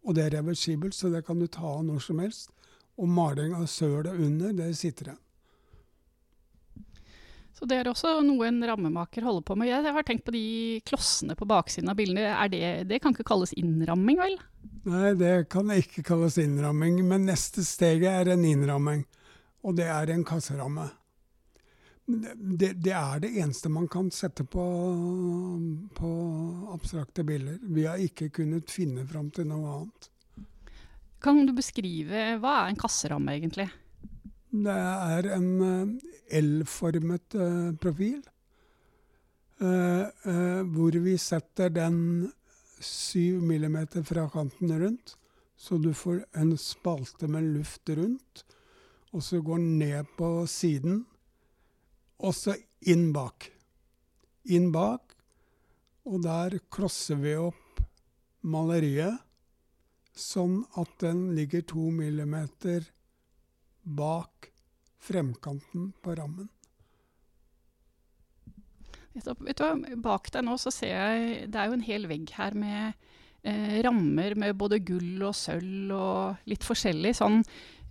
Og 0.06 0.14
det 0.14 0.24
er 0.24 0.36
reversibelt, 0.38 0.94
så 0.94 1.10
det 1.10 1.24
kan 1.26 1.40
du 1.40 1.48
ta 1.50 1.66
av 1.66 1.82
når 1.84 2.04
som 2.04 2.20
helst. 2.22 2.52
Og 2.96 3.10
maling 3.10 3.52
av 3.58 3.66
sølet 3.68 4.14
under, 4.14 4.54
det 4.54 4.70
sitter 4.78 5.10
igjen. 5.10 5.22
Så 7.56 7.64
det 7.68 7.78
er 7.80 7.88
også 7.88 8.18
noe 8.20 8.50
en 8.50 8.60
rammemaker 8.68 9.24
holder 9.24 9.44
på 9.48 9.56
med. 9.56 9.70
Jeg 9.70 9.94
har 9.96 10.04
tenkt 10.04 10.26
på 10.26 10.34
de 10.34 10.44
klossene 10.84 11.36
på 11.38 11.48
baksiden 11.48 11.88
av 11.88 11.96
bildene. 11.96 12.34
Det, 12.52 12.60
det, 12.90 13.00
kan 13.00 13.16
ikke 13.16 13.30
kalles 13.30 13.54
innramming, 13.56 14.20
vel? 14.20 14.36
Nei, 14.86 15.14
det 15.16 15.48
kan 15.52 15.72
ikke 15.72 16.04
kalles 16.04 16.36
innramming. 16.42 17.00
Men 17.08 17.24
neste 17.30 17.64
steget 17.64 18.10
er 18.12 18.34
en 18.34 18.44
innramming. 18.44 19.06
Og 19.64 19.78
det 19.78 19.88
er 19.88 20.12
en 20.12 20.26
kasseramme 20.26 20.90
det, 22.06 22.72
det, 22.72 22.92
er 22.92 23.20
det 23.20 23.32
eneste 23.34 23.68
man 23.68 23.88
kan 23.90 24.10
sette 24.14 24.44
på, 24.46 24.64
på, 25.94 26.10
abstrakte 26.74 27.24
bilder. 27.26 27.58
Vi 27.62 27.86
har 27.86 27.98
ikke 28.02 28.28
kunnet 28.30 28.70
finne 28.70 29.06
fram 29.10 29.32
til 29.34 29.48
noe 29.50 29.72
annet. 29.72 30.10
Kan 31.22 31.42
du 31.48 31.54
beskrive 31.56 32.36
Hva 32.38 32.52
er 32.60 32.70
en 32.70 32.78
kasseramme, 32.78 33.34
egentlig? 33.34 33.66
Det 34.52 34.76
er 34.76 35.30
en 35.34 35.50
L-formet 36.30 37.36
uh, 37.38 37.74
profil. 37.80 38.22
Uh, 39.60 40.62
hvor 40.74 40.98
vi 41.00 41.16
setter 41.16 41.70
den 41.72 42.26
syv 42.80 43.40
millimeter 43.42 44.04
fra 44.04 44.26
kanten 44.28 44.74
rundt. 44.82 45.16
Så 45.56 45.78
du 45.80 45.92
får 45.96 46.24
en 46.36 46.56
spalte 46.60 47.28
med 47.28 47.46
luft 47.56 47.88
rundt. 47.88 48.44
Og 49.12 49.22
så 49.22 49.40
går 49.40 49.62
den 49.62 49.78
ned 49.78 50.16
på 50.18 50.30
siden 50.50 51.04
og 52.18 52.34
så 52.34 52.54
inn 52.88 53.10
bak. 53.12 53.50
Inn 54.52 54.70
bak, 54.72 55.14
og 56.06 56.22
der 56.24 56.58
klosser 56.72 57.18
vi 57.20 57.34
opp 57.38 57.80
maleriet 58.46 59.22
sånn 60.16 60.62
at 60.80 60.92
den 61.02 61.26
ligger 61.36 61.64
to 61.68 61.90
millimeter 61.92 62.86
bak 63.84 64.50
fremkanten 65.02 65.90
på 66.02 66.16
rammen. 66.18 66.48
Vet 69.16 69.56
du 69.56 69.64
hva, 69.64 69.72
Bak 70.04 70.28
deg 70.34 70.44
nå 70.44 70.58
så 70.60 70.68
ser 70.68 70.90
jeg 70.92 71.46
Det 71.48 71.56
er 71.56 71.70
jo 71.70 71.76
en 71.78 71.86
hel 71.86 72.02
vegg 72.10 72.28
her 72.36 72.52
med 72.52 73.06
eh, 73.48 73.78
rammer 73.86 74.36
med 74.36 74.58
både 74.60 74.82
gull 74.84 75.24
og 75.24 75.32
sølv 75.38 75.94
og 75.96 76.50
litt 76.50 76.66
forskjellig. 76.66 77.14
Sånn 77.16 77.40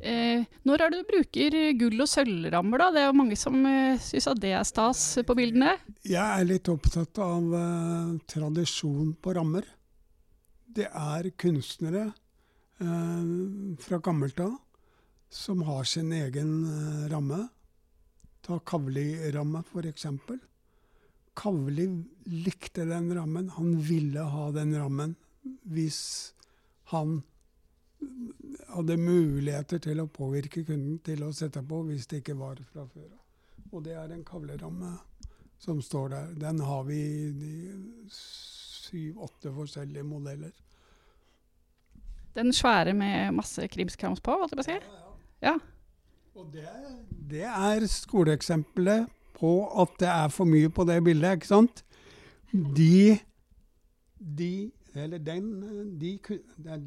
Eh, 0.04 0.44
når 0.68 0.82
er 0.84 0.92
det 0.92 0.98
du 1.00 1.08
bruker 1.08 1.56
gull- 1.80 2.04
og 2.04 2.10
sølvrammer, 2.12 2.82
da? 2.82 2.90
Det 2.92 3.02
er 3.02 3.08
jo 3.08 3.16
mange 3.16 3.38
som 3.40 3.56
eh, 3.66 4.02
syns 4.04 4.28
at 4.28 4.42
det 4.44 4.52
er 4.54 4.68
stas 4.68 5.02
på 5.26 5.36
bildene. 5.38 5.78
Jeg 6.04 6.20
er 6.22 6.44
litt 6.46 6.68
opptatt 6.70 7.22
av 7.24 7.56
eh, 7.56 8.12
tradisjon 8.28 9.16
på 9.16 9.36
rammer. 9.38 9.66
Det 10.76 10.90
er 10.92 11.32
kunstnere 11.40 12.10
eh, 12.12 13.32
fra 13.88 14.02
gammelt 14.04 14.44
av 14.44 14.58
som 15.36 15.62
har 15.62 15.84
sin 15.84 16.14
egen 16.14 16.64
eh, 16.64 17.10
ramme. 17.10 17.48
Ta 18.42 18.60
Kavli-ramme, 18.60 19.64
f.eks. 19.68 20.06
Kavli 21.34 22.04
likte 22.24 22.86
den 22.86 23.16
rammen. 23.16 23.50
Han 23.50 23.80
ville 23.80 24.20
ha 24.20 24.52
den 24.52 24.76
rammen 24.80 25.16
hvis 25.62 26.34
han 26.84 27.22
hadde 28.70 28.98
muligheter 28.98 29.82
til 29.84 30.00
å 30.02 30.08
påvirke 30.08 30.64
kunden 30.64 31.02
til 31.04 31.26
å 31.26 31.34
sette 31.36 31.64
på 31.68 31.82
hvis 31.90 32.08
det 32.08 32.24
ikke 32.24 32.38
var 32.40 32.62
fra 32.72 32.88
før 32.88 33.10
av. 33.10 33.22
Og 33.74 33.84
det 33.84 33.96
er 34.00 34.14
en 34.16 34.24
kavleramme 34.24 34.94
som 35.60 35.82
står 35.84 36.14
der. 36.14 36.36
Den 36.48 36.62
har 36.64 36.84
vi 36.88 37.00
i 37.52 37.56
syv-åtte 38.16 39.52
forskjellige 39.52 40.08
modeller. 40.08 40.54
Den 42.36 42.54
svære 42.54 42.94
med 42.96 43.34
masse 43.36 43.68
krimskrams 43.72 44.24
på, 44.24 44.38
hva 44.40 44.48
skal 44.48 44.64
jeg 44.64 44.70
si? 44.70 44.78
Ja. 44.80 45.02
ja. 45.02 45.05
Og 46.36 46.50
det, 46.54 46.68
det 47.32 47.46
er 47.48 47.86
skoleeksempelet 47.90 49.08
på 49.36 49.54
at 49.82 49.96
det 50.00 50.10
er 50.12 50.32
for 50.32 50.48
mye 50.48 50.72
på 50.72 50.86
det 50.88 51.02
bildet, 51.04 51.40
ikke 51.40 51.52
sant? 51.52 51.84
De, 52.52 53.18
de 54.20 54.72
eller 54.96 55.20
den, 55.20 55.48
de, 56.00 56.20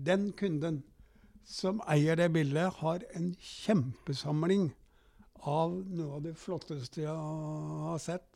den 0.06 0.30
kunden 0.32 0.82
som 1.48 1.82
eier 1.88 2.16
det 2.16 2.30
bildet, 2.32 2.80
har 2.80 3.04
en 3.16 3.30
kjempesamling 3.40 4.70
av 5.48 5.72
noe 5.72 6.18
av 6.18 6.24
det 6.24 6.34
flotteste 6.40 7.04
jeg 7.04 7.14
har 7.84 8.00
sett. 8.02 8.26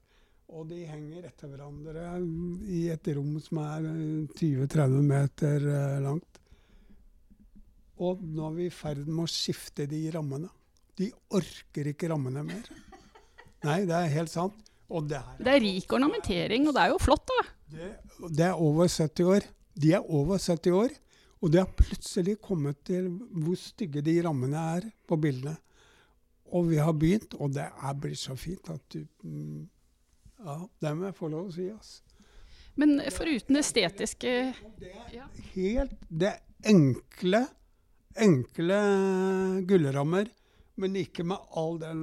Og 0.53 0.67
de 0.69 0.83
henger 0.85 1.25
etter 1.29 1.49
hverandre 1.49 2.19
i 2.69 2.85
et 2.93 3.09
rom 3.17 3.39
som 3.41 3.63
er 3.63 3.89
20-30 4.37 5.07
meter 5.09 5.65
eh, 5.65 6.01
langt. 6.05 6.42
Og 8.03 8.23
nå 8.27 8.49
er 8.49 8.57
vi 8.57 8.67
i 8.67 8.75
ferd 8.75 9.07
med 9.07 9.25
å 9.25 9.31
skifte 9.31 9.87
de 9.91 10.03
rammene. 10.15 10.51
De 10.99 11.09
orker 11.33 11.93
ikke 11.93 12.11
rammene 12.13 12.43
mer. 12.45 12.67
Nei, 13.63 13.83
det 13.87 13.97
er 13.97 14.13
helt 14.17 14.33
sant. 14.33 14.59
Det 14.93 15.17
er, 15.17 15.37
det 15.41 15.53
er, 15.55 15.63
rik 15.65 15.93
ornamentering, 15.97 16.67
og 16.69 16.75
det 16.77 16.83
er 16.83 16.91
jo 16.93 16.99
flott, 17.01 17.23
da. 17.31 17.45
Det, 17.73 17.87
det 18.37 18.45
er 18.51 18.59
over 18.61 18.91
70 18.91 19.31
år. 19.33 19.47
De 19.73 19.95
er 19.97 20.11
over 20.19 20.43
70 20.43 20.75
år. 20.77 20.99
Og 21.43 21.51
det 21.51 21.63
har 21.63 21.75
plutselig 21.75 22.37
kommet 22.45 22.83
til 22.87 23.09
hvor 23.43 23.57
stygge 23.59 24.03
de 24.05 24.19
rammene 24.27 24.67
er 24.77 24.89
på 25.09 25.19
bildene. 25.19 25.57
og 26.53 26.69
vi 26.69 26.77
har 26.77 26.93
begynt, 26.93 27.35
og 27.41 27.55
det 27.55 27.65
er 27.65 27.95
blitt 27.97 28.21
så 28.21 28.37
fint 28.37 28.69
at 28.71 28.83
du 28.93 29.07
mm, 29.23 29.69
Ja, 30.45 30.59
det 30.83 30.97
må 30.97 31.07
jeg 31.07 31.15
få 31.17 31.29
lov 31.33 31.49
å 31.49 31.55
si, 31.55 31.69
altså. 31.71 32.03
Men 32.77 33.01
foruten 33.13 33.57
estetiske 33.57 34.31
ja. 35.13 35.27
Helt 35.55 36.07
det 36.09 36.33
enkle, 36.67 37.45
enkle 38.21 38.79
gullrammer, 39.69 40.31
men 40.81 40.97
ikke 40.97 41.25
med 41.29 41.53
all 41.57 41.79
den 41.81 42.03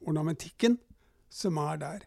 ornamentikken 0.00 0.78
som 1.30 1.60
er 1.62 1.80
der. 1.80 2.06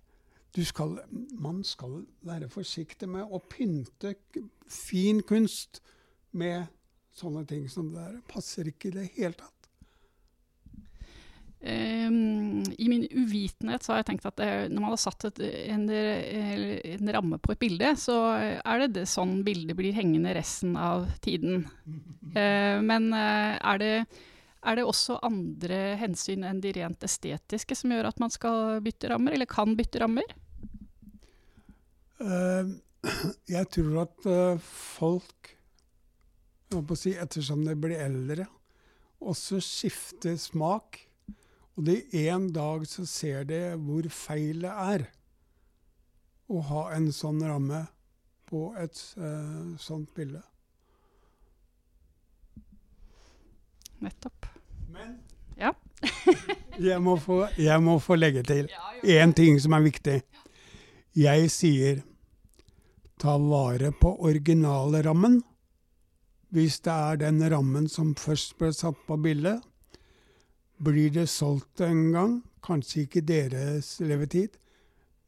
Skal, 0.54 1.00
man 1.42 1.64
skal 1.66 2.04
være 2.22 2.50
forsiktig 2.52 3.08
med 3.10 3.26
å 3.26 3.40
pynte 3.50 4.14
fin 4.70 5.24
kunst 5.26 5.82
med 6.38 6.68
sånne 7.18 7.42
ting 7.50 7.66
som 7.72 7.90
det 7.94 8.04
der. 8.04 8.20
Passer 8.30 8.70
ikke 8.70 8.92
i 8.92 8.98
det 9.00 9.08
hele 9.16 9.34
tatt. 9.40 9.63
Um, 11.64 12.64
I 12.78 12.90
min 12.92 13.06
uvitenhet 13.08 13.86
så 13.86 13.94
har 13.94 14.02
jeg 14.02 14.08
tenkt 14.10 14.26
at 14.28 14.36
det, 14.36 14.48
når 14.74 14.84
man 14.84 14.92
har 14.92 15.00
satt 15.00 15.30
et, 15.30 15.38
en, 15.72 15.86
en, 15.88 17.12
ramme 17.16 17.38
på 17.40 17.54
et 17.54 17.62
bilde, 17.62 17.94
så 17.96 18.18
er 18.36 18.82
det, 18.82 18.90
det 18.98 19.04
sånn 19.08 19.38
bildet 19.48 19.78
blir 19.80 19.96
hengende 19.96 20.34
resten 20.36 20.74
av 20.76 21.06
tiden. 21.24 21.64
Uh, 22.36 22.84
men 22.90 23.08
uh, 23.16 23.56
er, 23.56 23.80
det, 23.80 23.94
er, 24.60 24.76
det, 24.76 24.84
også 24.84 25.22
andre 25.24 25.80
hensyn 26.02 26.44
enn 26.50 26.60
de 26.64 26.74
rent 26.76 27.08
estetiske 27.08 27.80
som 27.80 27.96
gjør 27.96 28.12
at 28.12 28.20
man 28.20 28.34
skal 28.34 28.84
bytte 28.84 29.14
rammer, 29.14 29.38
eller 29.38 29.48
kan 29.48 29.78
bytte 29.80 30.04
rammer? 30.04 30.36
Uh, 32.20 32.76
jeg 33.56 33.72
tror 33.78 34.04
at 34.04 34.30
folk, 34.68 35.56
si, 37.00 37.16
ettersom 37.16 37.64
de 37.64 37.80
blir 37.80 38.04
eldre, 38.04 38.52
også 39.24 39.64
skifter 39.64 40.36
smak 40.36 41.06
og 41.74 41.86
det 41.88 41.98
en 42.28 42.48
dag 42.54 42.86
så 42.88 43.06
ser 43.10 43.48
de 43.50 43.60
hvor 43.82 44.06
feil 44.14 44.62
det 44.66 44.74
er 44.74 45.08
å 46.54 46.62
ha 46.70 46.84
en 46.94 47.10
sånn 47.16 47.42
ramme 47.42 47.86
på 48.50 48.68
et 48.78 49.00
uh, 49.18 49.74
sånt 49.82 50.12
bilde. 50.14 50.44
Nettopp. 54.04 54.46
Men 54.94 55.16
ja. 55.58 55.72
jeg, 56.90 57.00
må 57.02 57.16
få, 57.18 57.48
jeg, 57.58 57.80
må 57.82 57.98
få, 58.04 58.20
legge 58.20 58.44
til 58.46 58.70
én 59.02 59.34
ting 59.34 59.58
som 59.64 59.74
er 59.74 59.88
viktig. 59.88 60.20
Jeg 61.18 61.50
sier 61.54 62.04
ta 63.22 63.38
vare 63.40 63.94
på 63.96 64.14
originalrammen. 64.28 65.42
Hvis 66.54 66.84
det 66.86 66.94
er 66.94 67.22
den 67.24 67.42
rammen 67.50 67.88
som 67.90 68.14
først 68.20 68.60
ble 68.60 68.70
satt 68.76 69.00
på 69.08 69.18
bildet, 69.18 69.64
blir 70.84 71.14
det 71.16 71.28
solgt 71.32 71.82
en 71.86 72.12
gang, 72.14 72.36
kanskje 72.64 73.06
ikke 73.06 73.24
deres 73.28 73.96
levetid, 74.04 74.58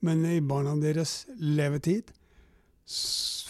men 0.05 0.25
i 0.27 0.41
barna 0.43 0.75
deres 0.81 1.25
levetid. 1.39 2.11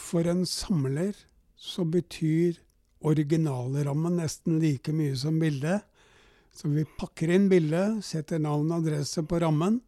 For 0.05 0.27
en 0.31 0.45
samler 0.47 1.17
så 1.59 1.83
betyr 1.89 2.62
originalrammen 3.05 4.19
nesten 4.21 4.59
like 4.62 4.93
mye 4.95 5.15
som 5.19 5.39
bildet. 5.41 5.83
Så 6.55 6.69
vi 6.71 6.85
pakker 6.97 7.33
inn 7.35 7.50
bildet, 7.51 8.00
setter 8.05 8.39
navn 8.39 8.71
og 8.71 8.85
adresse 8.85 9.25
på 9.27 9.41
rammen, 9.43 9.81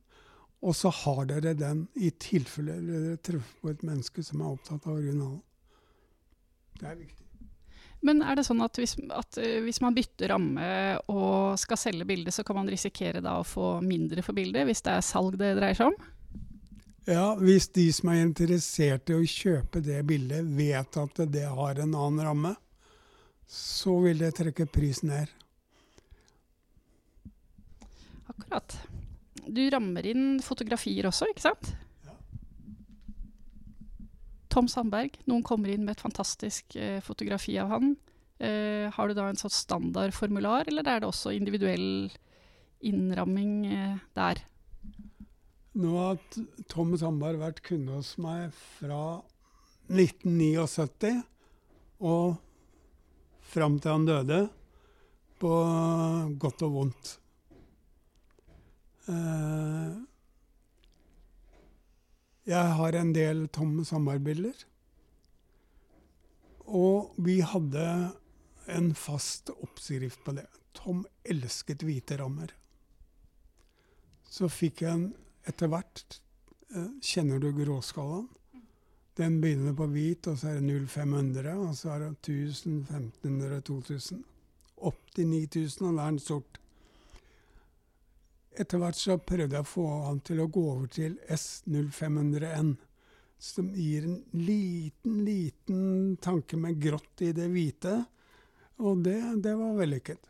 og 0.62 0.76
så 0.76 0.92
har 1.04 1.28
dere 1.30 1.54
den 1.56 1.86
i 1.96 2.10
tilfelle 2.20 2.80
dere 2.82 3.22
treffer 3.24 3.62
på 3.62 3.72
et 3.72 3.86
menneske 3.88 4.26
som 4.26 4.42
er 4.42 4.58
opptatt 4.58 4.90
av 4.90 4.98
originalen. 4.98 5.44
Det 6.78 6.90
er 6.90 7.00
viktig. 7.00 7.27
Men 8.06 8.22
er 8.22 8.38
det 8.38 8.46
sånn 8.46 8.62
at 8.62 8.78
hvis, 8.78 8.94
at 9.10 9.40
uh, 9.42 9.58
hvis, 9.66 9.80
man 9.82 9.96
bytter 9.96 10.32
ramme 10.34 10.68
og 11.10 11.58
skal 11.60 11.80
selge 11.82 12.06
bildet, 12.08 12.36
så 12.36 12.46
kan 12.46 12.60
man 12.60 12.70
risikere 12.70 13.24
da 13.26 13.40
å 13.40 13.48
få 13.48 13.78
mindre 13.86 14.24
for 14.26 14.38
bildet, 14.38 14.68
hvis 14.70 14.84
det 14.86 14.94
er 14.94 15.06
salg 15.06 15.40
det 15.40 15.56
dreier 15.58 15.78
seg 15.78 15.92
om? 15.92 15.98
Ja, 17.08 17.32
hvis 17.40 17.70
de 17.72 17.88
som 17.96 18.12
er 18.12 18.26
interessert 18.26 19.10
i 19.10 19.16
å 19.16 19.24
kjøpe 19.24 19.80
det 19.80 20.02
bildet, 20.10 20.44
vet 20.58 20.98
at 21.00 21.22
det 21.32 21.46
har 21.48 21.80
en 21.80 21.96
annen 21.96 22.26
ramme, 22.28 22.54
så 23.48 23.96
vil 24.04 24.20
det 24.20 24.34
trekke 24.36 24.68
prisen 24.68 25.14
ned. 25.14 25.32
Akkurat. 28.28 28.76
Du 29.48 29.64
rammer 29.72 30.06
inn 30.12 30.42
fotografier 30.44 31.08
også, 31.08 31.30
ikke 31.32 31.46
sant? 31.48 31.72
Tom 34.58 34.70
Sandberg. 34.72 35.20
Noen 35.30 35.46
kommer 35.46 35.70
inn 35.70 35.86
med 35.86 35.94
et 35.94 36.02
fantastisk 36.02 36.76
eh, 36.82 36.98
fotografi 37.06 37.60
av 37.62 37.70
han. 37.76 37.92
Eh, 38.42 38.90
har 38.94 39.10
du 39.10 39.14
da 39.18 39.28
en 39.30 39.38
sånn 39.38 39.54
standardformular, 39.54 40.66
eller 40.70 40.88
er 40.90 41.02
det 41.04 41.10
også 41.10 41.34
individuell 41.36 42.10
innramming 42.86 43.54
eh, 43.70 44.00
der? 44.18 44.42
Nå 45.78 45.94
har 45.94 46.18
Tom 46.74 46.96
Sandberg 46.98 47.42
vært 47.42 47.62
kunde 47.66 48.00
hos 48.00 48.16
meg 48.22 48.50
fra 48.80 49.20
1979 49.94 51.22
og 52.02 52.38
fram 53.48 53.78
til 53.82 53.94
han 53.94 54.06
døde, 54.10 54.42
på 55.38 55.54
godt 56.42 56.66
og 56.66 56.74
vondt. 56.74 57.12
Eh, 59.06 59.98
jeg 62.48 62.76
har 62.80 62.96
en 62.96 63.12
del 63.16 63.48
tomme 63.52 63.84
Samar-bilder. 63.86 64.56
Og 66.68 67.16
vi 67.24 67.40
hadde 67.44 67.88
en 68.72 68.94
fast 68.96 69.52
oppskrift 69.54 70.24
på 70.24 70.36
det. 70.38 70.48
Tom 70.76 71.06
elsket 71.28 71.84
hvite 71.88 72.20
rammer. 72.20 72.54
Så 74.28 74.50
fikk 74.52 74.84
jeg 74.84 74.94
en 74.94 75.06
etter 75.48 75.72
hvert 75.72 76.18
eh, 76.76 76.90
Kjenner 77.04 77.40
du 77.40 77.50
gråskalaen? 77.56 78.28
Den 79.18 79.40
begynner 79.42 79.74
på 79.74 79.88
hvit, 79.90 80.28
og 80.30 80.36
så 80.38 80.52
er 80.52 80.60
det 80.60 80.82
0500, 80.88 81.54
og 81.58 81.72
så 81.76 81.96
er 81.96 82.04
det 82.04 82.10
1000, 82.22 82.84
1500, 82.86 83.62
2000. 83.66 84.20
Opp 84.86 85.00
til 85.16 85.32
9000, 85.32 85.88
og 85.88 85.96
da 85.98 86.04
er 86.04 86.12
den 86.12 86.20
sort. 86.22 86.60
Etter 88.58 88.82
hvert 88.82 88.98
så 88.98 89.18
prøvde 89.22 89.54
jeg 89.54 89.66
å 89.66 89.70
få 89.70 89.88
han 90.08 90.20
til 90.26 90.42
å 90.42 90.50
gå 90.50 90.64
over 90.72 90.88
til 90.90 91.18
S0500N, 91.30 92.72
som 93.38 93.68
gir 93.78 94.08
en 94.08 94.22
liten, 94.34 95.20
liten 95.26 96.16
tanke 96.22 96.58
med 96.58 96.80
grått 96.82 97.22
i 97.22 97.34
det 97.38 97.52
hvite. 97.54 98.00
Og 98.82 99.04
det, 99.06 99.20
det 99.46 99.54
var 99.60 99.78
vellykket. 99.78 100.26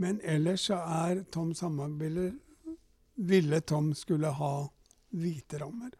Men 0.00 0.20
ellers 0.24 0.66
så 0.68 0.80
er 0.80 1.24
Tom 1.32 1.54
Samarbiller 1.56 2.32
Ville 3.20 3.60
Tom 3.60 3.90
skulle 3.96 4.30
ha 4.32 4.54
hvite 5.12 5.58
rammer. 5.60 5.92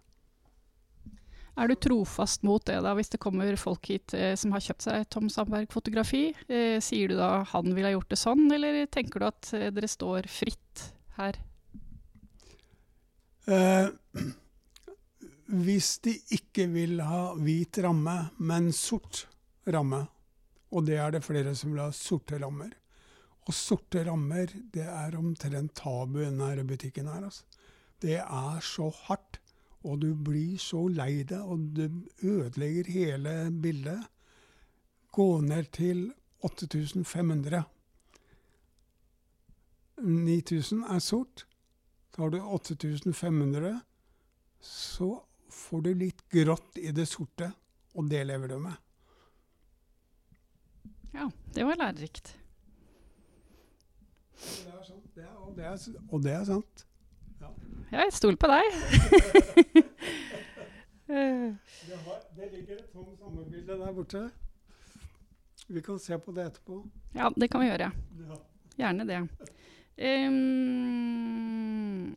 Er 1.60 1.68
du 1.68 1.76
trofast 1.76 2.44
mot 2.46 2.64
det, 2.64 2.78
da, 2.86 2.94
hvis 2.96 3.12
det 3.12 3.20
kommer 3.20 3.52
folk 3.60 3.90
hit 3.92 4.14
eh, 4.16 4.32
som 4.38 4.54
har 4.54 4.64
kjøpt 4.64 4.86
seg 4.86 5.08
Tom 5.12 5.28
Sandberg-fotografi? 5.28 6.30
Eh, 6.48 6.78
sier 6.80 7.12
du 7.12 7.18
da 7.18 7.42
han 7.50 7.74
ville 7.74 7.90
ha 7.90 7.96
gjort 7.98 8.14
det 8.14 8.20
sånn, 8.20 8.46
eller 8.56 8.86
tenker 8.88 9.20
du 9.20 9.26
at 9.28 9.50
eh, 9.58 9.68
dere 9.74 9.90
står 9.90 10.28
fritt 10.32 10.86
her? 11.18 11.36
Eh, 13.44 13.90
hvis 15.50 15.98
de 16.06 16.14
ikke 16.38 16.64
vil 16.70 17.02
ha 17.04 17.34
hvit 17.36 17.82
ramme, 17.84 18.16
men 18.38 18.70
sort 18.72 19.26
ramme, 19.68 20.06
og 20.70 20.86
det 20.88 20.96
er 21.02 21.12
det 21.12 21.24
flere 21.26 21.52
som 21.58 21.74
vil 21.74 21.82
ha 21.82 21.90
sorte 21.90 22.38
rammer 22.38 22.70
Og 23.48 23.54
sorte 23.56 24.04
rammer, 24.06 24.52
det 24.70 24.84
er 24.86 25.16
omtrent 25.18 25.72
tabu 25.74 26.20
i 26.20 26.28
denne 26.28 26.64
butikken 26.68 27.08
her. 27.10 27.24
Altså. 27.26 27.42
Det 28.00 28.20
er 28.20 28.60
så 28.62 28.86
hardt. 29.08 29.40
Og 29.84 30.00
du 30.02 30.10
blir 30.14 30.58
så 30.60 30.84
lei 30.92 31.22
deg, 31.24 31.40
og 31.40 31.70
du 31.76 31.86
ødelegger 32.22 32.90
hele 32.92 33.34
bildet. 33.62 34.02
Gå 35.12 35.40
ned 35.40 35.70
til 35.72 36.10
8500. 36.44 37.64
9000 40.00 40.84
er 40.84 40.98
sort. 40.98 41.46
Tar 42.16 42.30
du 42.30 42.40
8500, 42.40 43.80
så 44.60 45.10
får 45.50 45.80
du 45.80 45.90
litt 45.94 46.22
grått 46.30 46.78
i 46.80 46.90
det 46.94 47.06
sorte, 47.08 47.52
og 47.94 48.08
det 48.10 48.24
lever 48.26 48.50
du 48.50 48.58
med. 48.58 48.76
Ja, 51.14 51.30
det 51.54 51.64
var 51.66 51.78
lærerikt. 51.78 52.36
Det 54.40 54.72
er 54.72 54.84
sant. 54.84 55.06
Det 55.14 55.24
er, 55.24 55.36
og, 55.36 55.56
det 55.56 55.64
er, 55.64 56.04
og 56.08 56.22
det 56.24 56.32
er 56.32 56.44
sant. 56.48 56.84
Jeg 57.90 58.12
stoler 58.14 58.38
på 58.38 58.46
deg. 58.50 58.64
det, 61.10 61.96
har, 62.04 62.18
det, 62.36 62.46
ligger 62.52 62.76
et 62.76 62.90
tomt 62.92 63.18
sommerbilde 63.18 63.78
der 63.80 63.92
borte. 63.96 64.20
Vi 65.66 65.82
kan 65.82 65.98
se 66.02 66.18
på 66.18 66.32
det 66.36 66.44
etterpå. 66.50 66.74
Ja, 67.14 67.30
det 67.36 67.50
kan 67.50 67.60
vi 67.62 67.70
gjøre. 67.70 67.90
Ja. 68.28 68.36
Gjerne 68.80 69.04
det. 69.08 69.20
Um, 70.00 72.14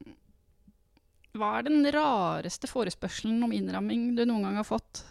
hva 1.33 1.47
er 1.57 1.65
den 1.65 1.81
rareste 1.91 2.69
forespørselen 2.69 3.41
om 3.43 3.51
innramming 3.55 4.15
du 4.15 4.21
noen 4.29 4.45
gang 4.45 4.55
har 4.61 4.67
fått? 4.67 5.01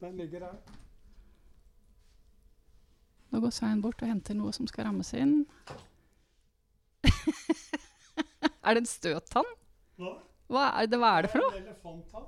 Den 0.00 0.16
ligger 0.16 0.40
her. 0.48 0.56
Nå 3.32 3.36
går 3.44 3.52
Svein 3.52 3.82
bort 3.84 4.00
og 4.00 4.08
henter 4.08 4.34
noe 4.38 4.52
som 4.56 4.66
skal 4.70 4.88
rammes 4.88 5.12
inn. 5.18 5.42
Er 8.66 8.76
det 8.76 8.82
en 8.82 8.90
støttann? 8.90 9.52
Hva? 10.00 10.16
Hva 10.50 10.64
er 10.80 10.90
det, 10.90 10.98
hva 11.02 11.12
er 11.16 11.26
det 11.26 11.30
for 11.32 11.42
noe? 11.42 11.54
En 11.54 11.64
elefanttann. 11.64 12.26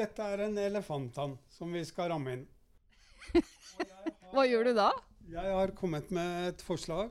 Dette 0.00 0.26
er 0.32 0.42
en 0.46 0.58
elefanttann 0.58 1.36
som 1.52 1.72
vi 1.74 1.82
skal 1.86 2.12
ramme 2.12 2.36
inn. 2.36 2.44
Hva 4.32 4.44
gjør 4.46 4.70
du 4.70 4.76
da? 4.78 4.90
Jeg 5.30 5.54
har 5.54 5.72
kommet 5.78 6.10
med 6.14 6.48
et 6.48 6.62
forslag 6.62 7.10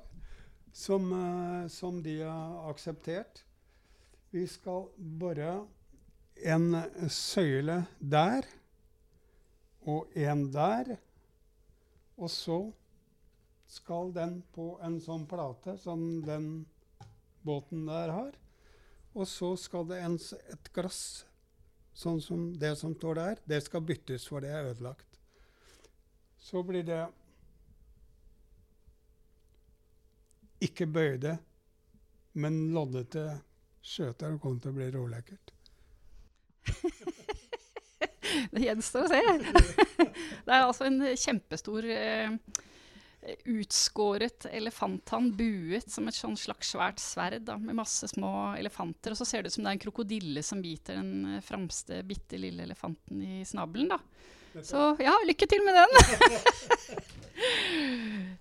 som, 0.76 1.12
eh, 1.14 1.68
som 1.72 2.00
de 2.04 2.22
har 2.24 2.70
akseptert. 2.72 3.44
Vi 4.32 4.46
skal 4.48 4.88
bore 4.98 5.52
en 6.48 6.72
søyle 7.12 7.84
der 8.00 8.48
og 9.88 10.12
en 10.16 10.48
der. 10.54 10.96
Og 12.20 12.32
så 12.32 12.60
skal 13.70 14.14
den 14.16 14.40
på 14.56 14.74
en 14.84 15.00
sånn 15.04 15.26
plate 15.30 15.78
som 15.80 16.22
den 16.26 16.50
båten 17.50 17.88
der 17.90 18.14
har. 18.14 18.38
Og 19.18 19.28
så 19.28 19.56
skal 19.58 19.88
det 19.90 20.00
en, 20.06 20.18
et 20.54 20.72
glass, 20.76 21.26
sånn 21.98 22.22
som 22.24 22.50
det 22.62 22.76
som 22.80 22.94
står 22.96 23.20
der, 23.20 23.42
det 23.50 23.64
skal 23.66 23.84
byttes, 23.84 24.28
for 24.30 24.46
det 24.46 24.54
er 24.54 24.70
ødelagt. 24.72 25.20
Så 26.40 26.62
blir 26.64 26.86
det 26.88 27.02
ikke 30.64 30.88
bøyde, 30.88 31.38
men 32.40 32.70
loddete 32.76 33.26
skjøter. 33.82 34.34
og 34.34 34.42
kommer 34.44 34.62
til 34.62 34.72
å 34.72 34.78
bli 34.78 34.92
rålekkert. 34.96 35.54
Det 38.54 38.62
gjenstår 38.62 39.08
å 39.08 39.10
se. 39.10 39.22
Det 40.46 40.54
er 40.54 40.64
altså 40.64 40.86
en 40.88 41.02
kjempestor 41.18 41.86
eh, 41.90 42.30
utskåret 43.46 44.46
elefanthann 44.52 45.32
buet 45.36 45.92
som 45.92 46.08
et 46.08 46.16
sånn 46.16 46.38
slags 46.40 46.72
svært 46.74 47.02
sverd 47.04 47.44
da, 47.48 47.58
med 47.60 47.78
masse 47.78 48.08
små 48.12 48.56
elefanter. 48.58 49.14
Og 49.14 49.20
så 49.20 49.28
ser 49.28 49.44
det 49.44 49.52
ut 49.52 49.58
som 49.58 49.66
det 49.66 49.74
er 49.74 49.78
en 49.78 49.84
krokodille 49.84 50.44
som 50.46 50.62
biter 50.64 51.00
den 51.00 51.36
eh, 51.36 51.44
fremste 51.46 52.02
bitte 52.08 52.40
lille 52.40 52.64
elefanten 52.64 53.22
i 53.22 53.42
snabelen. 53.48 53.92
da. 53.92 54.00
Så 54.66 54.94
ja, 55.04 55.14
lykke 55.28 55.48
til 55.50 55.66
med 55.66 55.78
den! 55.78 55.92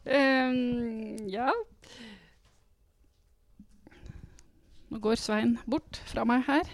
um, 0.09 1.29
ja. 1.37 1.51
Nå 4.89 5.03
går 5.05 5.21
Svein 5.21 5.59
bort 5.69 6.01
fra 6.09 6.25
meg 6.25 6.47
her, 6.47 6.71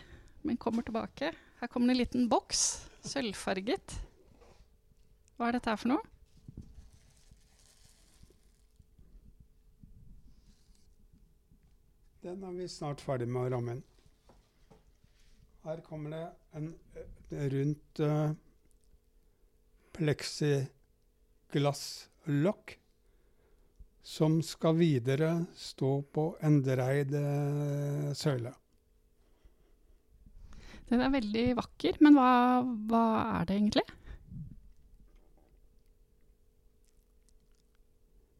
men 0.46 0.60
kommer 0.60 0.86
tilbake. 0.86 1.32
Her 1.58 1.70
kommer 1.72 1.90
det 1.90 1.96
en 1.96 2.02
liten 2.04 2.28
boks, 2.30 2.84
sølvfarget. 3.08 3.96
Hva 5.34 5.48
er 5.48 5.56
dette 5.56 5.72
her 5.72 5.80
for 5.80 5.96
noe? 5.96 6.13
Den 12.24 12.40
er 12.40 12.54
vi 12.56 12.64
snart 12.72 13.02
ferdig 13.04 13.26
med 13.28 13.44
å 13.44 13.50
ramme 13.52 13.74
inn. 13.74 13.82
Her 15.66 15.80
kommer 15.84 16.14
det 16.14 16.20
en 16.56 16.70
eh, 16.96 17.42
rundt 17.52 18.00
uh, 18.00 18.32
pleksiglasslokk 19.98 22.72
som 24.00 24.40
skal 24.40 24.72
videre 24.78 25.44
stå 25.52 26.02
på 26.16 26.40
en 26.48 26.64
dreid 26.64 27.12
uh, 27.12 28.16
søyle. 28.16 28.56
Den 30.88 31.04
er 31.04 31.12
veldig 31.12 31.60
vakker, 31.60 32.00
men 32.00 32.16
hva, 32.16 32.64
hva 32.88 33.04
er 33.34 33.44
det 33.52 33.60
egentlig? 33.60 33.84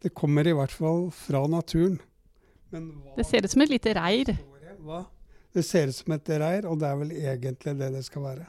Det 0.00 0.16
kommer 0.16 0.48
i 0.48 0.56
hvert 0.56 0.72
fall 0.72 1.12
fra 1.12 1.44
naturen. 1.52 2.00
Hva 2.74 3.16
Det 3.16 3.26
ser 3.28 3.44
ut 3.44 3.50
som 3.50 3.62
et 3.62 3.72
lite 3.72 3.94
reir. 3.94 4.34
Hva? 4.84 5.04
Det 5.54 5.62
ser 5.62 5.88
ut 5.88 5.96
som 5.96 6.12
et 6.16 6.28
reir, 6.28 6.66
og 6.66 6.80
det 6.80 6.88
er 6.88 6.96
vel 6.98 7.12
egentlig 7.14 7.76
det 7.78 7.92
det 7.94 8.04
skal 8.04 8.22
være. 8.24 8.46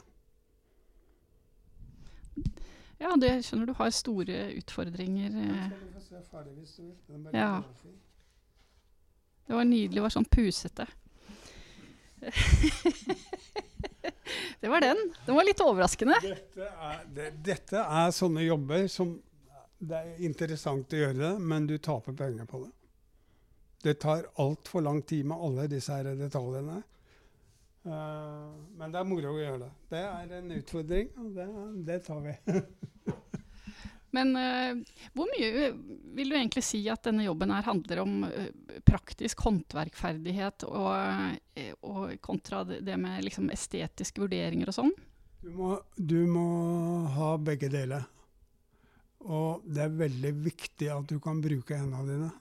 Ja, 2.98 3.12
det 3.20 3.44
skjønner 3.44 3.68
du 3.68 3.74
har 3.76 3.90
store 3.92 4.38
utfordringer. 4.56 5.30
Den 5.30 5.50
eh. 5.52 7.36
Ja. 7.36 7.62
Det 9.46 9.54
var 9.54 9.64
nydelig, 9.68 9.94
det 9.94 10.02
var 10.02 10.14
sånn 10.14 10.26
pusete. 10.26 10.86
det 14.60 14.68
var 14.72 14.80
den. 14.80 14.96
Den 15.26 15.36
var 15.36 15.44
litt 15.46 15.60
overraskende. 15.62 16.16
Dette 16.24 16.66
er, 16.66 17.04
det, 17.14 17.30
dette 17.46 17.84
er 17.84 18.10
sånne 18.16 18.42
jobber 18.46 18.88
som 18.90 19.20
Det 19.78 19.96
er 20.00 20.24
interessant 20.24 20.92
å 20.96 20.96
gjøre 20.96 21.18
det, 21.20 21.32
men 21.38 21.66
du 21.68 21.76
taper 21.78 22.16
penger 22.16 22.48
på 22.48 22.64
det. 22.64 22.72
Det 23.86 24.00
tar 24.02 24.24
altfor 24.42 24.82
lang 24.82 25.02
tid 25.06 25.28
med 25.30 25.38
alle 25.38 25.68
disse 25.70 25.94
her 25.94 26.08
detaljene. 26.18 26.80
Eh, 27.86 28.46
men 28.78 28.90
det 28.90 28.98
er 28.98 29.06
moro 29.06 29.30
å 29.30 29.38
gjøre 29.38 29.60
det. 29.60 29.68
Det 29.92 30.00
er 30.02 30.32
en 30.40 30.48
utfordring, 30.56 31.10
og 31.22 31.36
det, 31.36 31.44
det 31.86 31.98
tar 32.08 32.24
vi. 32.24 32.34
Men 34.16 34.30
uh, 34.32 34.78
hvor 35.12 35.28
mye 35.28 35.66
vil 36.16 36.30
du 36.30 36.36
egentlig 36.38 36.62
si 36.64 36.78
at 36.88 37.04
denne 37.04 37.26
jobben 37.26 37.50
her 37.52 37.66
handler 37.66 38.00
om 38.00 38.22
uh, 38.24 38.46
praktisk 38.86 39.42
håndverkferdighet 39.44 40.64
og, 40.70 41.34
og 41.84 42.14
kontra 42.24 42.62
det 42.64 42.78
det 42.86 42.96
med 43.02 43.26
liksom 43.26 43.50
estetiske 43.52 44.22
vurderinger 44.22 44.72
og 44.72 44.76
sånn? 44.78 44.94
Du 45.42 45.50
må, 45.58 45.74
du 45.98 46.22
må 46.30 46.46
ha 47.12 47.34
begge 47.36 47.68
deler. 47.70 48.06
Og 49.26 49.66
det 49.68 49.84
er 49.84 50.00
veldig 50.00 50.32
viktig 50.48 50.90
at 50.94 51.12
du 51.12 51.20
kan 51.22 51.42
bruke 51.44 51.76
hendene 51.76 52.08
dine. 52.08 52.32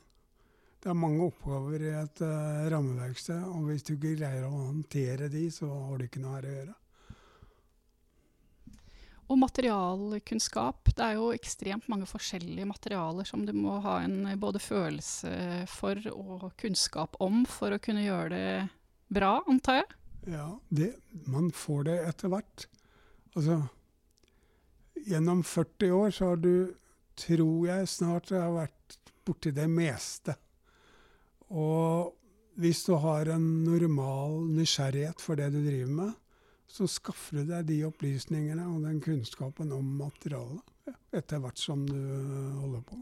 Det 0.86 0.92
er 0.92 0.98
mange 1.02 1.24
oppgaver 1.26 1.82
i 1.82 1.94
et 1.98 2.20
uh, 2.22 2.66
rammeverksted, 2.70 3.40
og 3.50 3.72
hvis 3.72 3.82
du 3.88 3.96
ikke 3.96 4.12
greier 4.20 4.44
å 4.46 4.52
håndtere 4.68 5.32
de, 5.34 5.48
så 5.50 5.66
har 5.66 5.98
du 5.98 6.04
ikke 6.06 6.22
noe 6.22 6.36
her 6.36 6.46
å 6.46 6.52
gjøre. 6.52 6.76
Og 9.34 9.40
materialkunnskap. 9.42 10.92
Det 10.94 11.02
er 11.02 11.18
jo 11.18 11.32
ekstremt 11.34 11.90
mange 11.90 12.06
forskjellige 12.06 12.70
materialer 12.70 13.26
som 13.26 13.48
du 13.48 13.56
må 13.58 13.80
ha 13.82 13.96
en 14.04 14.28
eh, 14.30 14.38
både 14.38 14.62
følelse 14.62 15.34
for 15.74 16.06
og 16.14 16.52
kunnskap 16.62 17.18
om 17.18 17.42
for 17.50 17.74
å 17.74 17.82
kunne 17.82 18.06
gjøre 18.06 18.30
det 18.36 18.54
bra, 19.18 19.40
antar 19.50 19.82
jeg. 19.82 20.00
Ja, 20.38 20.48
det, 20.70 20.92
man 21.26 21.50
får 21.50 21.90
det 21.90 22.00
etter 22.12 22.36
hvert. 22.36 22.70
Altså, 23.34 23.64
gjennom 25.02 25.42
40 25.42 25.98
år 25.98 26.14
så 26.14 26.36
har 26.36 26.46
du, 26.46 26.56
tror 27.18 27.70
jeg 27.72 27.90
snart 27.90 28.30
har 28.38 28.54
vært 28.54 29.02
borti 29.26 29.50
det 29.50 29.66
meste. 29.74 30.38
Og 31.56 32.14
hvis 32.60 32.84
du 32.88 32.94
har 33.00 33.32
en 33.32 33.48
normal 33.64 34.46
nysgjerrighet 34.56 35.24
for 35.24 35.40
det 35.40 35.50
du 35.54 35.62
driver 35.64 35.92
med, 36.02 36.14
så 36.68 36.88
skaffer 36.90 37.42
du 37.42 37.52
deg 37.52 37.68
de 37.70 37.82
opplysningene 37.88 38.66
og 38.68 38.86
den 38.88 39.02
kunnskapen 39.04 39.74
om 39.76 39.92
materialet 40.00 40.96
etter 41.16 41.42
hvert 41.42 41.60
som 41.60 41.86
du 41.88 41.98
øh, 41.98 42.56
holder 42.62 42.82
på. 42.88 42.98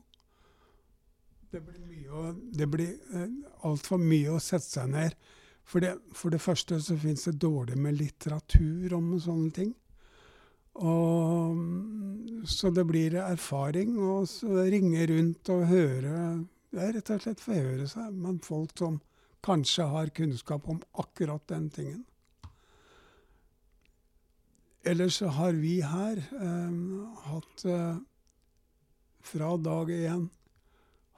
Det 1.54 1.62
blir, 1.62 1.80
mye 1.86 2.10
å, 2.10 2.24
det 2.34 2.68
blir 2.70 2.92
eh, 3.14 3.32
altfor 3.68 4.02
mye 4.02 4.34
å 4.34 4.42
sette 4.42 4.68
seg 4.68 4.92
ned. 4.94 5.16
For 5.64 5.84
det, 5.84 5.94
for 6.18 6.34
det 6.34 6.42
første 6.44 6.80
så 6.84 6.98
fins 7.00 7.28
det 7.30 7.40
dårlig 7.42 7.78
med 7.80 7.98
litteratur 8.02 8.98
om 8.98 9.14
sånne 9.22 9.54
ting. 9.56 9.72
Og, 10.82 11.54
mm, 11.56 12.44
så 12.50 12.72
det 12.74 12.84
blir 12.90 13.16
erfaring, 13.22 13.96
så 14.28 14.66
ringe 14.68 15.06
rundt 15.14 15.54
og 15.54 15.68
høre 15.70 16.16
Det 16.74 16.82
er 16.82 16.96
rett 16.98 17.10
og 17.14 17.22
slett 17.22 17.42
forhøre 17.44 17.86
seg 17.90 18.16
med 18.18 18.40
folk 18.46 18.72
som 18.80 18.98
kanskje 19.46 19.86
har 19.92 20.10
kunnskap 20.18 20.66
om 20.72 20.80
akkurat 21.04 21.44
den 21.52 21.68
tingen. 21.74 22.02
Ellers 24.84 25.20
så 25.22 25.30
har 25.38 25.54
vi 25.62 25.78
her 25.86 26.18
eh, 26.18 26.80
hatt 27.30 27.66
eh, 27.70 28.00
fra 29.24 29.52
dag 29.58 29.92
én 29.94 30.26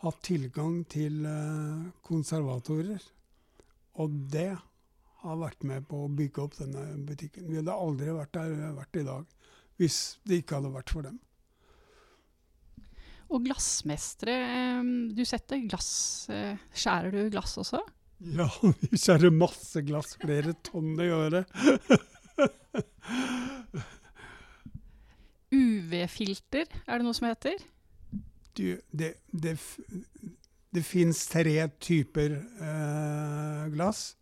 hatt 0.03 0.19
tilgang 0.27 0.81
til 0.91 1.23
eh, 1.25 1.87
konservatorer. 2.05 3.01
Og 4.03 4.19
det 4.31 4.51
har 5.23 5.39
vært 5.39 5.63
med 5.65 5.87
på 5.89 6.03
å 6.03 6.11
bygge 6.11 6.43
opp 6.43 6.59
denne 6.59 6.83
butikken. 7.07 7.47
Vi 7.49 7.61
hadde 7.61 7.73
aldri 7.73 8.13
vært 8.13 8.35
der 8.35 8.51
vi 8.51 8.65
har 8.67 8.75
vært 8.77 8.99
i 9.01 9.07
dag 9.07 9.31
hvis 9.79 10.01
det 10.27 10.43
ikke 10.43 10.59
hadde 10.59 10.75
vært 10.75 10.93
for 10.93 11.07
dem. 11.07 11.17
Og 13.35 13.43
glassmestere 13.43 14.35
eh, 14.39 14.89
Du 15.15 15.23
setter 15.27 15.63
glass 15.67 15.91
eh, 16.31 16.55
Skjærer 16.73 17.11
du 17.15 17.29
glass 17.33 17.57
også? 17.61 17.81
Ja, 18.23 18.47
vi 18.79 18.97
skjærer 18.97 19.33
masse 19.35 19.81
glass, 19.83 20.15
flere 20.21 20.53
tonn 20.63 20.95
i 21.03 21.09
året. 21.11 21.49
UV-filter, 25.51 26.71
er 26.87 27.01
det 27.01 27.05
noe 27.05 27.15
som 27.17 27.27
heter? 27.27 27.59
Du, 28.55 28.79
det, 28.95 29.11
det, 29.35 29.57
det 30.71 30.83
fins 30.87 31.25
tre 31.27 31.57
typer 31.83 32.37
eh, 32.39 33.65
glass. 33.75 34.13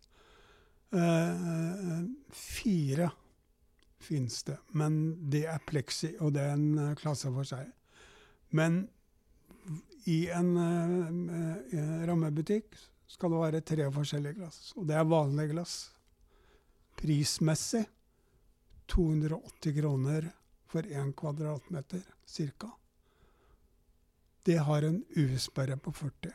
Eh, 0.94 2.02
fire 2.34 3.12
fins 4.04 4.42
det, 4.46 4.58
men 4.76 4.98
det 5.30 5.46
er 5.50 5.62
pleksi, 5.66 6.16
og 6.20 6.34
det 6.36 6.42
er 6.44 6.58
en 6.58 6.78
eh, 6.90 6.96
klasse 6.98 7.30
for 7.34 7.46
seg. 7.48 7.70
Men 8.54 8.84
I 10.10 10.18
en 10.36 10.50
uh, 10.58 12.06
rammebutikk 12.08 12.76
skal 13.08 13.32
det 13.32 13.40
være 13.40 13.64
tre 13.64 13.88
forskjellige 13.92 14.38
glass, 14.40 14.72
og 14.76 14.88
det 14.88 14.96
er 14.98 15.08
vanlige 15.08 15.54
glass. 15.54 15.74
Prismessig 16.98 17.84
280 18.92 19.76
kroner 19.80 20.28
for 20.68 20.82
én 20.82 21.12
kvadratmeter 21.16 22.02
ca. 22.26 22.70
Det 24.44 24.58
har 24.60 24.82
en 24.82 25.04
UV-sperre 25.16 25.76
på 25.80 25.92
40. 25.92 26.32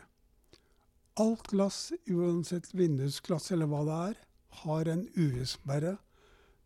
Alt 1.20 1.48
glass, 1.52 1.92
uansett 2.08 2.72
vindusglass 2.74 3.52
eller 3.52 3.70
hva 3.70 3.84
det 3.86 3.98
er, 4.10 4.16
har 4.64 4.90
en 4.90 5.04
UV-sperre 5.14 5.98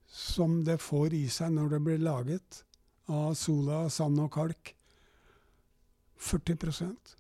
som 0.08 0.62
det 0.64 0.78
får 0.82 1.16
i 1.18 1.26
seg 1.32 1.56
når 1.56 1.74
det 1.74 1.82
blir 1.84 2.04
laget 2.06 2.62
av 3.12 3.34
sola, 3.36 3.88
sand 3.90 4.22
og 4.24 4.32
kalk. 4.36 4.76
40% 6.20 7.16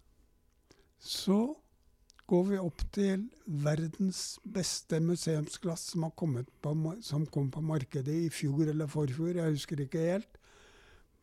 Så 1.00 1.40
går 2.28 2.46
vi 2.50 2.60
opp 2.60 2.86
til 2.96 3.26
verdens 3.46 4.40
beste 4.44 5.00
museumsglass 5.04 5.90
som, 5.92 6.08
på, 6.16 6.76
som 7.02 7.26
kom 7.26 7.52
på 7.52 7.62
markedet 7.62 8.16
i 8.28 8.32
fjor 8.32 8.70
eller 8.72 8.88
forfjor, 8.88 9.36
jeg 9.42 9.58
husker 9.58 9.84
ikke 9.84 10.06
helt. 10.08 10.40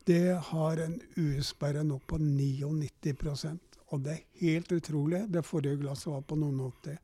Det 0.06 0.37
har 0.50 0.83
en 0.85 1.00
US-sperre 1.16 1.83
nå 1.85 1.98
på 2.06 2.20
99% 2.20 3.70
og 3.90 4.02
det 4.06 4.12
er 4.14 4.26
helt 4.40 4.72
utrolig. 4.72 5.24
Det 5.28 5.46
forrige 5.46 5.80
glasset 5.80 6.12
var 6.12 6.22
på 6.22 6.38
noen 6.38 6.61
80. 6.68 6.98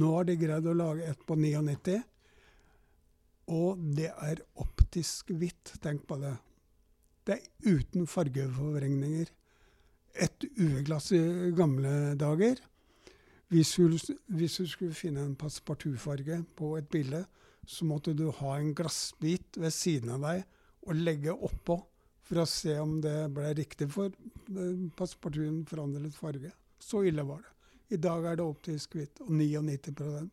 Nå 0.00 0.14
har 0.16 0.26
de 0.26 0.36
greid 0.38 0.66
å 0.66 0.74
lage 0.74 1.06
et 1.06 1.20
på 1.26 1.36
99, 1.38 2.00
og 3.54 3.82
det 3.96 4.10
er 4.10 4.42
optisk 4.62 5.30
hvitt. 5.30 5.76
Tenk 5.82 6.06
på 6.10 6.18
det. 6.22 6.34
Det 7.26 7.36
er 7.36 7.76
uten 7.76 8.08
fargeforvrengninger. 8.10 9.30
Et 10.14 10.46
UV-glass 10.58 11.12
i 11.14 11.22
gamle 11.56 12.16
dager 12.18 12.58
hvis 13.50 13.72
du, 13.74 14.14
hvis 14.30 14.56
du, 14.60 14.66
skulle 14.70 14.94
finne 14.94 15.24
en 15.26 15.34
passepartoutfarge 15.34 16.36
på 16.54 16.76
et 16.78 16.86
bilde, 16.88 17.24
så 17.66 17.84
måtte 17.84 18.14
du 18.14 18.28
ha 18.30 18.52
en 18.58 18.74
glassbit 18.78 19.58
ved 19.58 19.74
siden 19.74 20.12
av 20.14 20.22
deg 20.22 20.44
og 20.86 21.00
legge 21.00 21.34
oppå 21.34 21.80
for 22.28 22.44
å 22.44 22.46
se 22.46 22.76
om 22.78 23.00
det 23.02 23.16
ble 23.34 23.50
riktig, 23.58 23.88
for 23.90 24.14
eh, 24.14 24.84
passepartouten 24.94 25.64
forandret 25.66 26.14
farge. 26.14 26.52
Så 26.78 27.02
ille 27.10 27.26
var 27.26 27.42
det. 27.42 27.50
I 27.90 27.98
dag 27.98 28.28
er 28.30 28.38
det 28.38 28.46
optisk 28.46 28.94
hvitt, 28.94 29.18
og 29.26 29.34
99% 29.34 30.30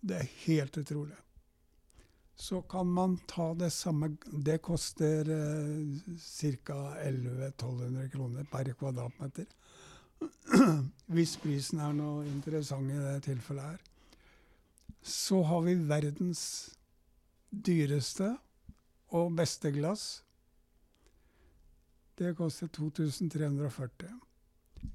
Det 0.00 0.16
er 0.16 0.30
helt 0.46 0.80
utrolig. 0.80 1.18
Så 2.40 2.62
kan 2.72 2.88
man 2.88 3.18
ta 3.28 3.50
det 3.54 3.68
samme 3.74 4.14
Det 4.32 4.62
koster 4.64 5.28
eh, 5.28 6.14
ca. 6.64 6.78
1100-1200 7.04 8.08
kroner 8.14 8.48
per 8.48 8.72
kvadratmeter. 8.72 9.46
Hvis 11.14 11.36
prisen 11.42 11.84
er 11.84 11.92
noe 11.96 12.24
interessant 12.28 12.90
i 12.90 12.96
det 12.96 13.20
tilfellet 13.28 13.74
her. 13.74 13.84
Så 15.02 15.42
har 15.44 15.60
vi 15.68 15.76
verdens 15.88 16.42
dyreste 17.50 18.34
og 19.16 19.32
beste 19.36 19.72
glass 19.74 20.22
det 22.20 22.34
koster 22.36 22.68
2340. 22.68 24.08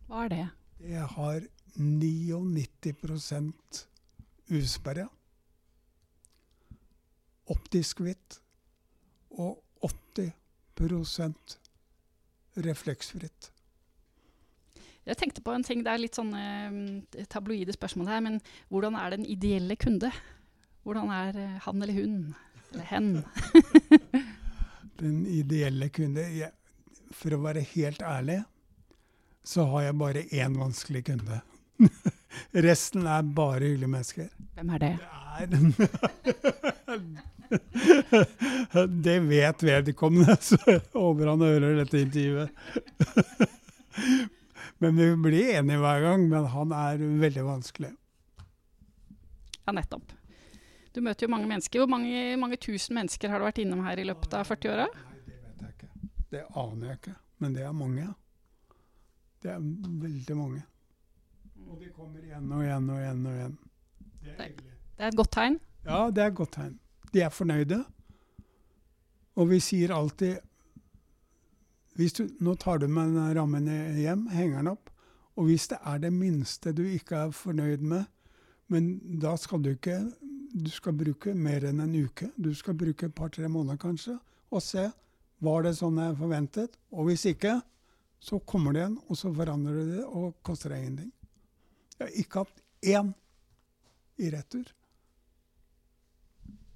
Hva 0.05 0.25
er 0.25 0.29
det? 0.29 0.43
Det 0.77 1.05
har 1.15 1.41
99% 1.81 3.79
usperre. 4.53 5.07
Optisk 7.51 8.01
hvitt. 8.05 8.39
Og 9.35 9.61
80% 9.85 11.57
refleksfritt. 12.65 13.51
Jeg 15.05 15.17
tenkte 15.19 15.43
på 15.45 15.53
en 15.53 15.63
ting, 15.63 15.83
Det 15.85 15.91
er 15.91 16.01
litt 16.01 16.17
sånne 16.17 16.41
uh, 16.71 17.25
tabloide 17.29 17.75
spørsmål 17.75 18.09
her, 18.09 18.23
men 18.25 18.39
hvordan 18.73 18.95
er 18.97 19.13
den 19.13 19.25
ideelle 19.29 19.75
kunde? 19.77 20.09
Hvordan 20.83 21.11
er 21.13 21.37
uh, 21.37 21.59
han 21.67 21.81
eller 21.81 21.93
hun? 21.93 22.35
Eller 22.73 22.87
hen? 22.89 23.11
den 25.03 25.25
ideelle 25.29 25.89
kunde 25.93 26.25
jeg, 26.33 26.49
for 27.13 27.35
å 27.35 27.43
være 27.43 27.61
helt 27.75 28.01
ærlig, 28.01 28.39
så 29.45 29.67
har 29.69 29.91
jeg 29.91 29.99
bare 30.01 30.25
én 30.33 30.57
vanskelig 30.57 31.03
kunde. 31.11 31.41
Resten 32.67 33.05
er 33.05 33.21
bare 33.35 33.67
hyggelige 33.67 33.91
mennesker. 33.91 34.33
Hvem 34.57 34.69
er 34.73 34.81
det? 34.81 34.93
Det, 35.51 35.59
det 39.05 39.19
vet 39.29 39.63
vedkommende, 39.63 40.37
så 40.47 40.59
jeg 40.67 40.81
håper 40.93 41.31
han 41.31 41.45
hører 41.45 41.79
dette 41.81 42.01
intervjuet. 42.05 42.49
Men 44.83 44.97
vi 44.99 45.07
blir 45.15 45.53
enige 45.55 45.79
hver 45.79 46.01
gang, 46.03 46.25
men 46.27 46.45
han 46.51 46.73
er 46.75 46.99
veldig 46.99 47.43
vanskelig. 47.47 47.93
Ja, 49.63 49.71
nettopp. 49.71 50.11
Du 50.91 50.99
møter 51.03 51.25
jo 51.25 51.31
mange 51.31 51.47
mennesker. 51.47 51.79
Hvor 51.79 51.87
mange, 51.89 52.35
mange 52.39 52.59
tusen 52.59 52.97
mennesker 52.99 53.31
har 53.31 53.39
du 53.39 53.47
vært 53.47 53.61
innom 53.63 53.85
her 53.87 53.99
i 53.99 54.05
løpet 54.07 54.35
av 54.35 54.43
40 54.51 54.73
åra? 54.73 54.87
Det 56.31 56.43
aner 56.59 56.89
jeg 56.89 56.99
ikke, 56.99 57.15
men 57.39 57.55
det 57.55 57.63
er 57.63 57.75
mange. 57.75 58.09
Det 59.43 59.53
er 59.53 59.63
veldig 60.03 60.35
mange. 60.37 60.61
Og 61.65 61.79
de 61.79 61.89
kommer 61.95 62.19
igjen 62.19 62.51
og 62.51 62.63
igjen 62.65 62.89
og 62.91 62.99
igjen. 62.99 63.25
og 63.25 63.39
igjen. 63.39 63.57
Det 64.25 64.35
er, 64.35 64.55
det 64.97 65.05
er 65.05 65.13
et 65.13 65.19
godt 65.19 65.31
tegn? 65.37 65.59
Ja, 65.85 65.99
det 66.11 66.23
er 66.23 66.33
et 66.33 66.37
godt 66.39 66.55
tegn. 66.57 66.75
De 67.15 67.23
er 67.23 67.31
fornøyde. 67.31 67.79
Og 69.39 69.47
vi 69.51 69.61
sier 69.63 69.93
alltid 69.95 70.41
du, 71.95 72.25
Nå 72.43 72.55
tar 72.59 72.81
du 72.81 72.89
med 72.91 73.15
den 73.15 73.31
rammen 73.37 73.69
hjem, 73.95 74.27
henger 74.33 74.59
den 74.59 74.73
opp. 74.73 74.91
Og 75.39 75.47
hvis 75.47 75.69
det 75.71 75.79
er 75.79 76.01
det 76.03 76.11
minste 76.11 76.73
du 76.75 76.83
ikke 76.83 77.25
er 77.25 77.31
fornøyd 77.35 77.83
med, 77.87 78.03
men 78.71 78.97
da 79.21 79.35
skal 79.37 79.61
du 79.63 79.71
ikke 79.75 79.99
Du 80.55 80.69
skal 80.71 80.95
bruke 80.95 81.33
mer 81.35 81.65
enn 81.67 81.81
en 81.83 81.95
uke. 81.95 82.29
Du 82.39 82.53
skal 82.55 82.77
bruke 82.79 83.09
et 83.09 83.15
par-tre 83.15 83.49
måneder 83.51 83.75
kanskje, 83.75 84.13
og 84.51 84.63
se 84.63 84.85
var 85.43 85.65
det 85.65 85.73
sånn 85.75 85.99
jeg 85.99 86.15
forventet? 86.15 86.77
Og 86.95 87.09
hvis 87.09 87.25
ikke, 87.27 87.57
så 88.23 88.39
kommer 88.39 88.71
det 88.71 88.85
igjen, 88.85 88.95
og 89.09 89.19
så 89.19 89.33
forandrer 89.35 89.75
du 89.75 89.91
det 89.97 90.05
og 90.05 90.37
koster 90.47 90.71
deg 90.71 90.85
ingenting. 90.85 91.11
Jeg 91.97 92.05
har 92.05 92.15
ikke 92.23 92.45
hatt 92.45 92.63
én 92.95 93.11
i 94.15 94.31
retur. 94.31 94.71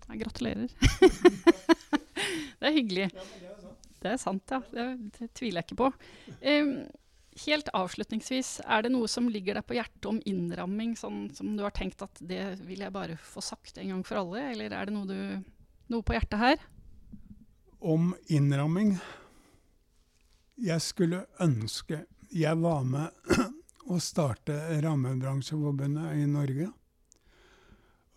Jeg 0.09 0.21
gratulerer. 0.23 0.71
det 2.59 2.69
er 2.69 2.75
hyggelig. 2.75 3.09
det, 4.01 4.13
er 4.13 4.17
sant. 4.21 4.43
ja. 4.49 4.61
Det, 4.71 4.87
det, 5.19 5.29
tviler 5.37 5.61
jeg 5.61 5.69
ikke 5.69 5.81
på. 5.83 5.91
Um, 6.41 6.73
helt 7.45 7.69
avslutningsvis, 7.77 8.55
er 8.65 8.83
det 8.83 8.91
noe 8.95 9.07
som 9.11 9.29
ligger 9.31 9.59
deg 9.59 9.67
på 9.69 9.77
hjertet 9.77 10.09
om 10.09 10.19
innramming, 10.27 10.97
sånn 10.99 11.29
som 11.37 11.53
du 11.55 11.63
har 11.63 11.75
tenkt 11.77 12.01
at 12.03 12.19
det 12.19 12.41
vil 12.65 12.81
jeg 12.83 12.95
bare 12.95 13.15
få 13.21 13.43
sagt 13.45 13.77
en 13.79 13.93
gang 13.93 14.03
for 14.07 14.23
alle, 14.23 14.49
eller 14.51 14.75
er 14.75 14.89
det 14.89 14.97
noe, 14.97 15.07
du, 15.07 15.55
noe 15.93 16.05
på 16.05 16.17
hjertet 16.17 16.41
her? 16.41 16.67
om 17.79 18.13
innramming. 18.27 18.97
Jeg 20.59 20.83
skulle 20.83 21.23
ønske 21.39 22.03
jeg 22.29 22.59
var 22.61 22.83
med 22.85 23.31
å 23.93 23.97
starte 24.03 24.57
Rammebransjeforbundet 24.83 26.19
i 26.19 26.27
Norge. 26.29 26.67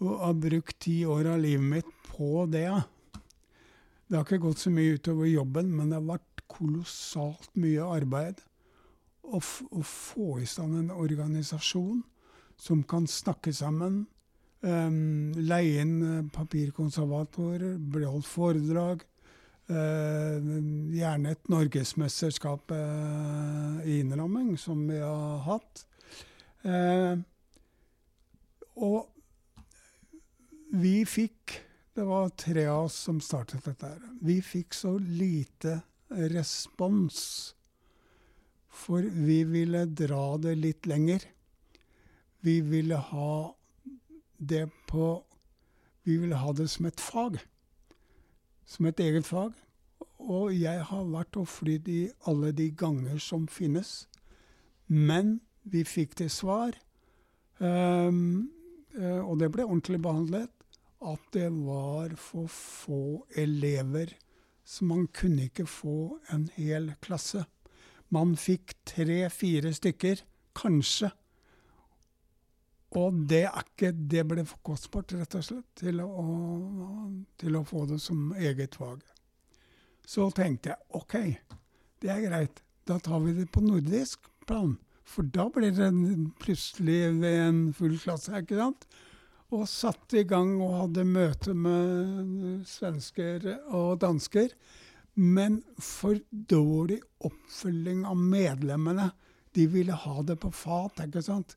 Og 0.03 0.23
har 0.25 0.39
brukt 0.43 0.79
ti 0.83 1.03
år 1.07 1.31
av 1.35 1.43
livet 1.43 1.69
mitt 1.77 1.91
på 2.11 2.47
det. 2.51 2.69
Det 4.09 4.19
har 4.19 4.27
ikke 4.27 4.43
gått 4.43 4.63
så 4.65 4.73
mye 4.75 4.97
utover 4.99 5.31
jobben, 5.31 5.71
men 5.73 5.93
det 5.93 6.01
har 6.01 6.09
vært 6.17 6.43
kolossalt 6.53 7.53
mye 7.57 7.87
arbeid 7.87 8.43
å, 9.23 9.39
å 9.39 9.85
få 9.87 10.41
i 10.43 10.49
stand 10.49 10.77
en 10.77 10.91
organisasjon 10.93 12.03
som 12.61 12.83
kan 12.87 13.07
snakke 13.09 13.55
sammen, 13.57 14.03
um, 14.61 15.33
leie 15.39 15.81
inn 15.81 15.95
eh, 16.05 16.27
papirkonservatorer, 16.35 17.79
bli 17.95 18.05
holdt 18.07 18.29
foredrag, 18.29 19.07
Uh, 19.71 20.43
gjerne 20.91 21.31
et 21.33 21.49
norgesmesterskap 21.49 22.73
uh, 22.75 23.79
i 23.87 24.01
innramming, 24.03 24.57
som 24.59 24.81
vi 24.89 24.99
har 24.99 25.39
hatt. 25.47 25.85
Uh, 26.67 27.23
og 28.75 29.12
vi 30.73 31.03
fikk 31.09 31.61
Det 31.93 32.07
var 32.09 32.31
tre 32.41 32.63
av 32.73 32.87
oss 32.87 32.95
som 33.05 33.19
startet 33.21 33.67
dette. 33.67 33.87
her. 33.87 33.99
Vi 34.25 34.39
fikk 34.41 34.73
så 34.73 34.95
lite 34.99 35.83
respons, 36.09 37.53
for 38.71 39.03
vi 39.03 39.43
ville 39.45 39.85
dra 39.85 40.39
det 40.41 40.55
litt 40.57 40.87
lenger. 40.89 41.21
Vi 42.41 42.63
ville 42.65 42.97
ha 42.97 43.55
det 44.39 44.71
på 44.89 45.23
Vi 46.05 46.17
ville 46.17 46.41
ha 46.41 46.53
det 46.53 46.71
som 46.71 46.87
et 46.87 47.01
fag 47.01 47.37
som 48.73 48.87
et 48.89 49.01
eget 49.01 49.27
fag. 49.27 49.53
Og 50.23 50.53
jeg 50.55 50.85
har 50.89 51.11
vært 51.11 51.37
og 51.41 51.49
flydd 51.51 51.89
i 51.91 52.01
alle 52.31 52.53
de 52.57 52.71
ganger 52.71 53.19
som 53.23 53.47
finnes. 53.51 54.07
Men 54.87 55.41
vi 55.63 55.85
fikk 55.87 56.17
til 56.19 56.31
svar, 56.31 56.77
um, 57.59 58.51
og 58.99 59.39
det 59.41 59.49
ble 59.55 59.65
ordentlig 59.65 60.03
behandlet, 60.03 60.51
at 61.13 61.33
det 61.35 61.49
var 61.53 62.15
for 62.21 62.51
få 62.51 63.27
elever. 63.37 64.15
Så 64.65 64.85
man 64.87 65.09
kunne 65.11 65.49
ikke 65.49 65.67
få 65.67 66.19
en 66.33 66.47
hel 66.57 66.93
klasse. 67.03 67.45
Man 68.13 68.37
fikk 68.37 68.77
tre-fire 68.87 69.73
stykker, 69.75 70.23
kanskje. 70.55 71.11
Og 73.01 73.23
det, 73.29 73.47
ikke, 73.49 73.93
det 73.93 74.27
ble 74.29 74.45
for 74.45 74.61
kostbart, 74.69 75.15
rett 75.17 75.37
og 75.39 75.47
slett, 75.47 75.69
til 75.81 76.03
å, 76.05 76.27
til 77.41 77.57
å 77.57 77.65
få 77.65 77.87
det 77.89 77.99
som 78.05 78.35
eget 78.37 78.77
fag. 78.77 79.01
Så 80.05 80.29
tenkte 80.37 80.75
jeg 80.75 80.99
OK, 80.99 81.17
det 82.03 82.11
er 82.13 82.27
greit. 82.27 82.61
Da 82.89 82.99
tar 83.01 83.23
vi 83.25 83.33
det 83.37 83.49
på 83.55 83.63
nordisk 83.65 84.29
plan. 84.47 84.75
For 85.09 85.25
da 85.25 85.47
blir 85.53 85.73
det 85.75 85.89
plutselig 86.43 86.99
en 87.09 87.65
full 87.77 87.97
klasse, 88.03 88.35
ikke 88.43 88.61
sant? 88.61 88.87
Og 89.53 89.67
satte 89.69 90.23
i 90.23 90.29
gang 90.29 90.55
og 90.65 90.79
hadde 90.79 91.05
møte 91.05 91.53
med 91.53 92.63
svensker 92.69 93.45
og 93.69 94.01
dansker. 94.01 94.55
Men 95.15 95.63
for 95.77 96.17
dårlig 96.31 97.01
oppfølging 97.21 98.07
av 98.09 98.17
medlemmene. 98.17 99.11
De 99.53 99.67
ville 99.69 99.93
ha 99.93 100.23
det 100.25 100.39
på 100.41 100.49
fat, 100.57 101.05
ikke 101.05 101.23
sant. 101.25 101.57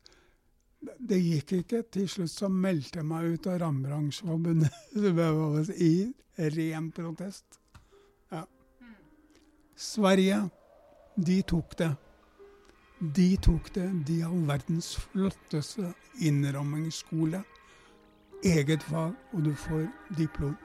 Det 0.80 1.16
gikk 1.16 1.52
ikke. 1.62 1.82
Til 1.88 2.08
slutt 2.10 2.30
så 2.34 2.48
meldte 2.52 2.98
jeg 3.00 3.06
meg 3.08 3.24
ut 3.32 3.46
av 3.48 3.58
Rammebransjeforbundet 3.64 5.72
i 5.88 6.12
ren 6.52 6.90
protest. 6.92 7.60
Ja. 8.32 8.44
Sverige, 9.72 10.50
de 11.16 11.42
tok 11.48 11.78
det. 11.80 11.96
De 13.00 13.36
tok 13.40 13.74
det. 13.74 13.88
De 14.08 14.20
har 14.20 14.32
verdens 14.52 14.96
flotteste 15.08 15.94
innrammingsskole. 16.20 17.40
Eget 18.46 18.82
fag, 18.82 19.12
og 19.32 19.44
du 19.44 19.54
får 19.54 19.86
diplom. 20.18 20.56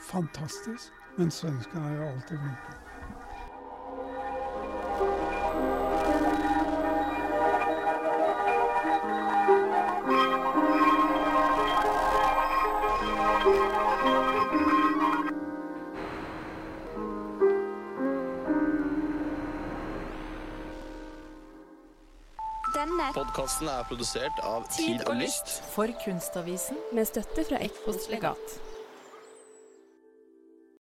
Fantastisk. 0.00 0.92
Men 1.18 1.30
svenskene 1.30 1.84
er 1.88 1.96
jo 1.96 2.02
alltid 2.02 2.38
flinke. 2.38 2.72
Denne 2.78 2.87
Podkasten 23.14 23.68
er 23.72 23.84
produsert 23.88 24.40
av 24.44 24.66
Tid 24.74 25.04
og 25.08 25.16
Lyst. 25.20 25.58
For 25.72 25.90
Kunstavisen 26.02 26.80
med 26.96 27.08
støtte 27.08 27.44
fra 27.48 27.60
Ekpos 27.64 28.08
legat. 28.12 28.58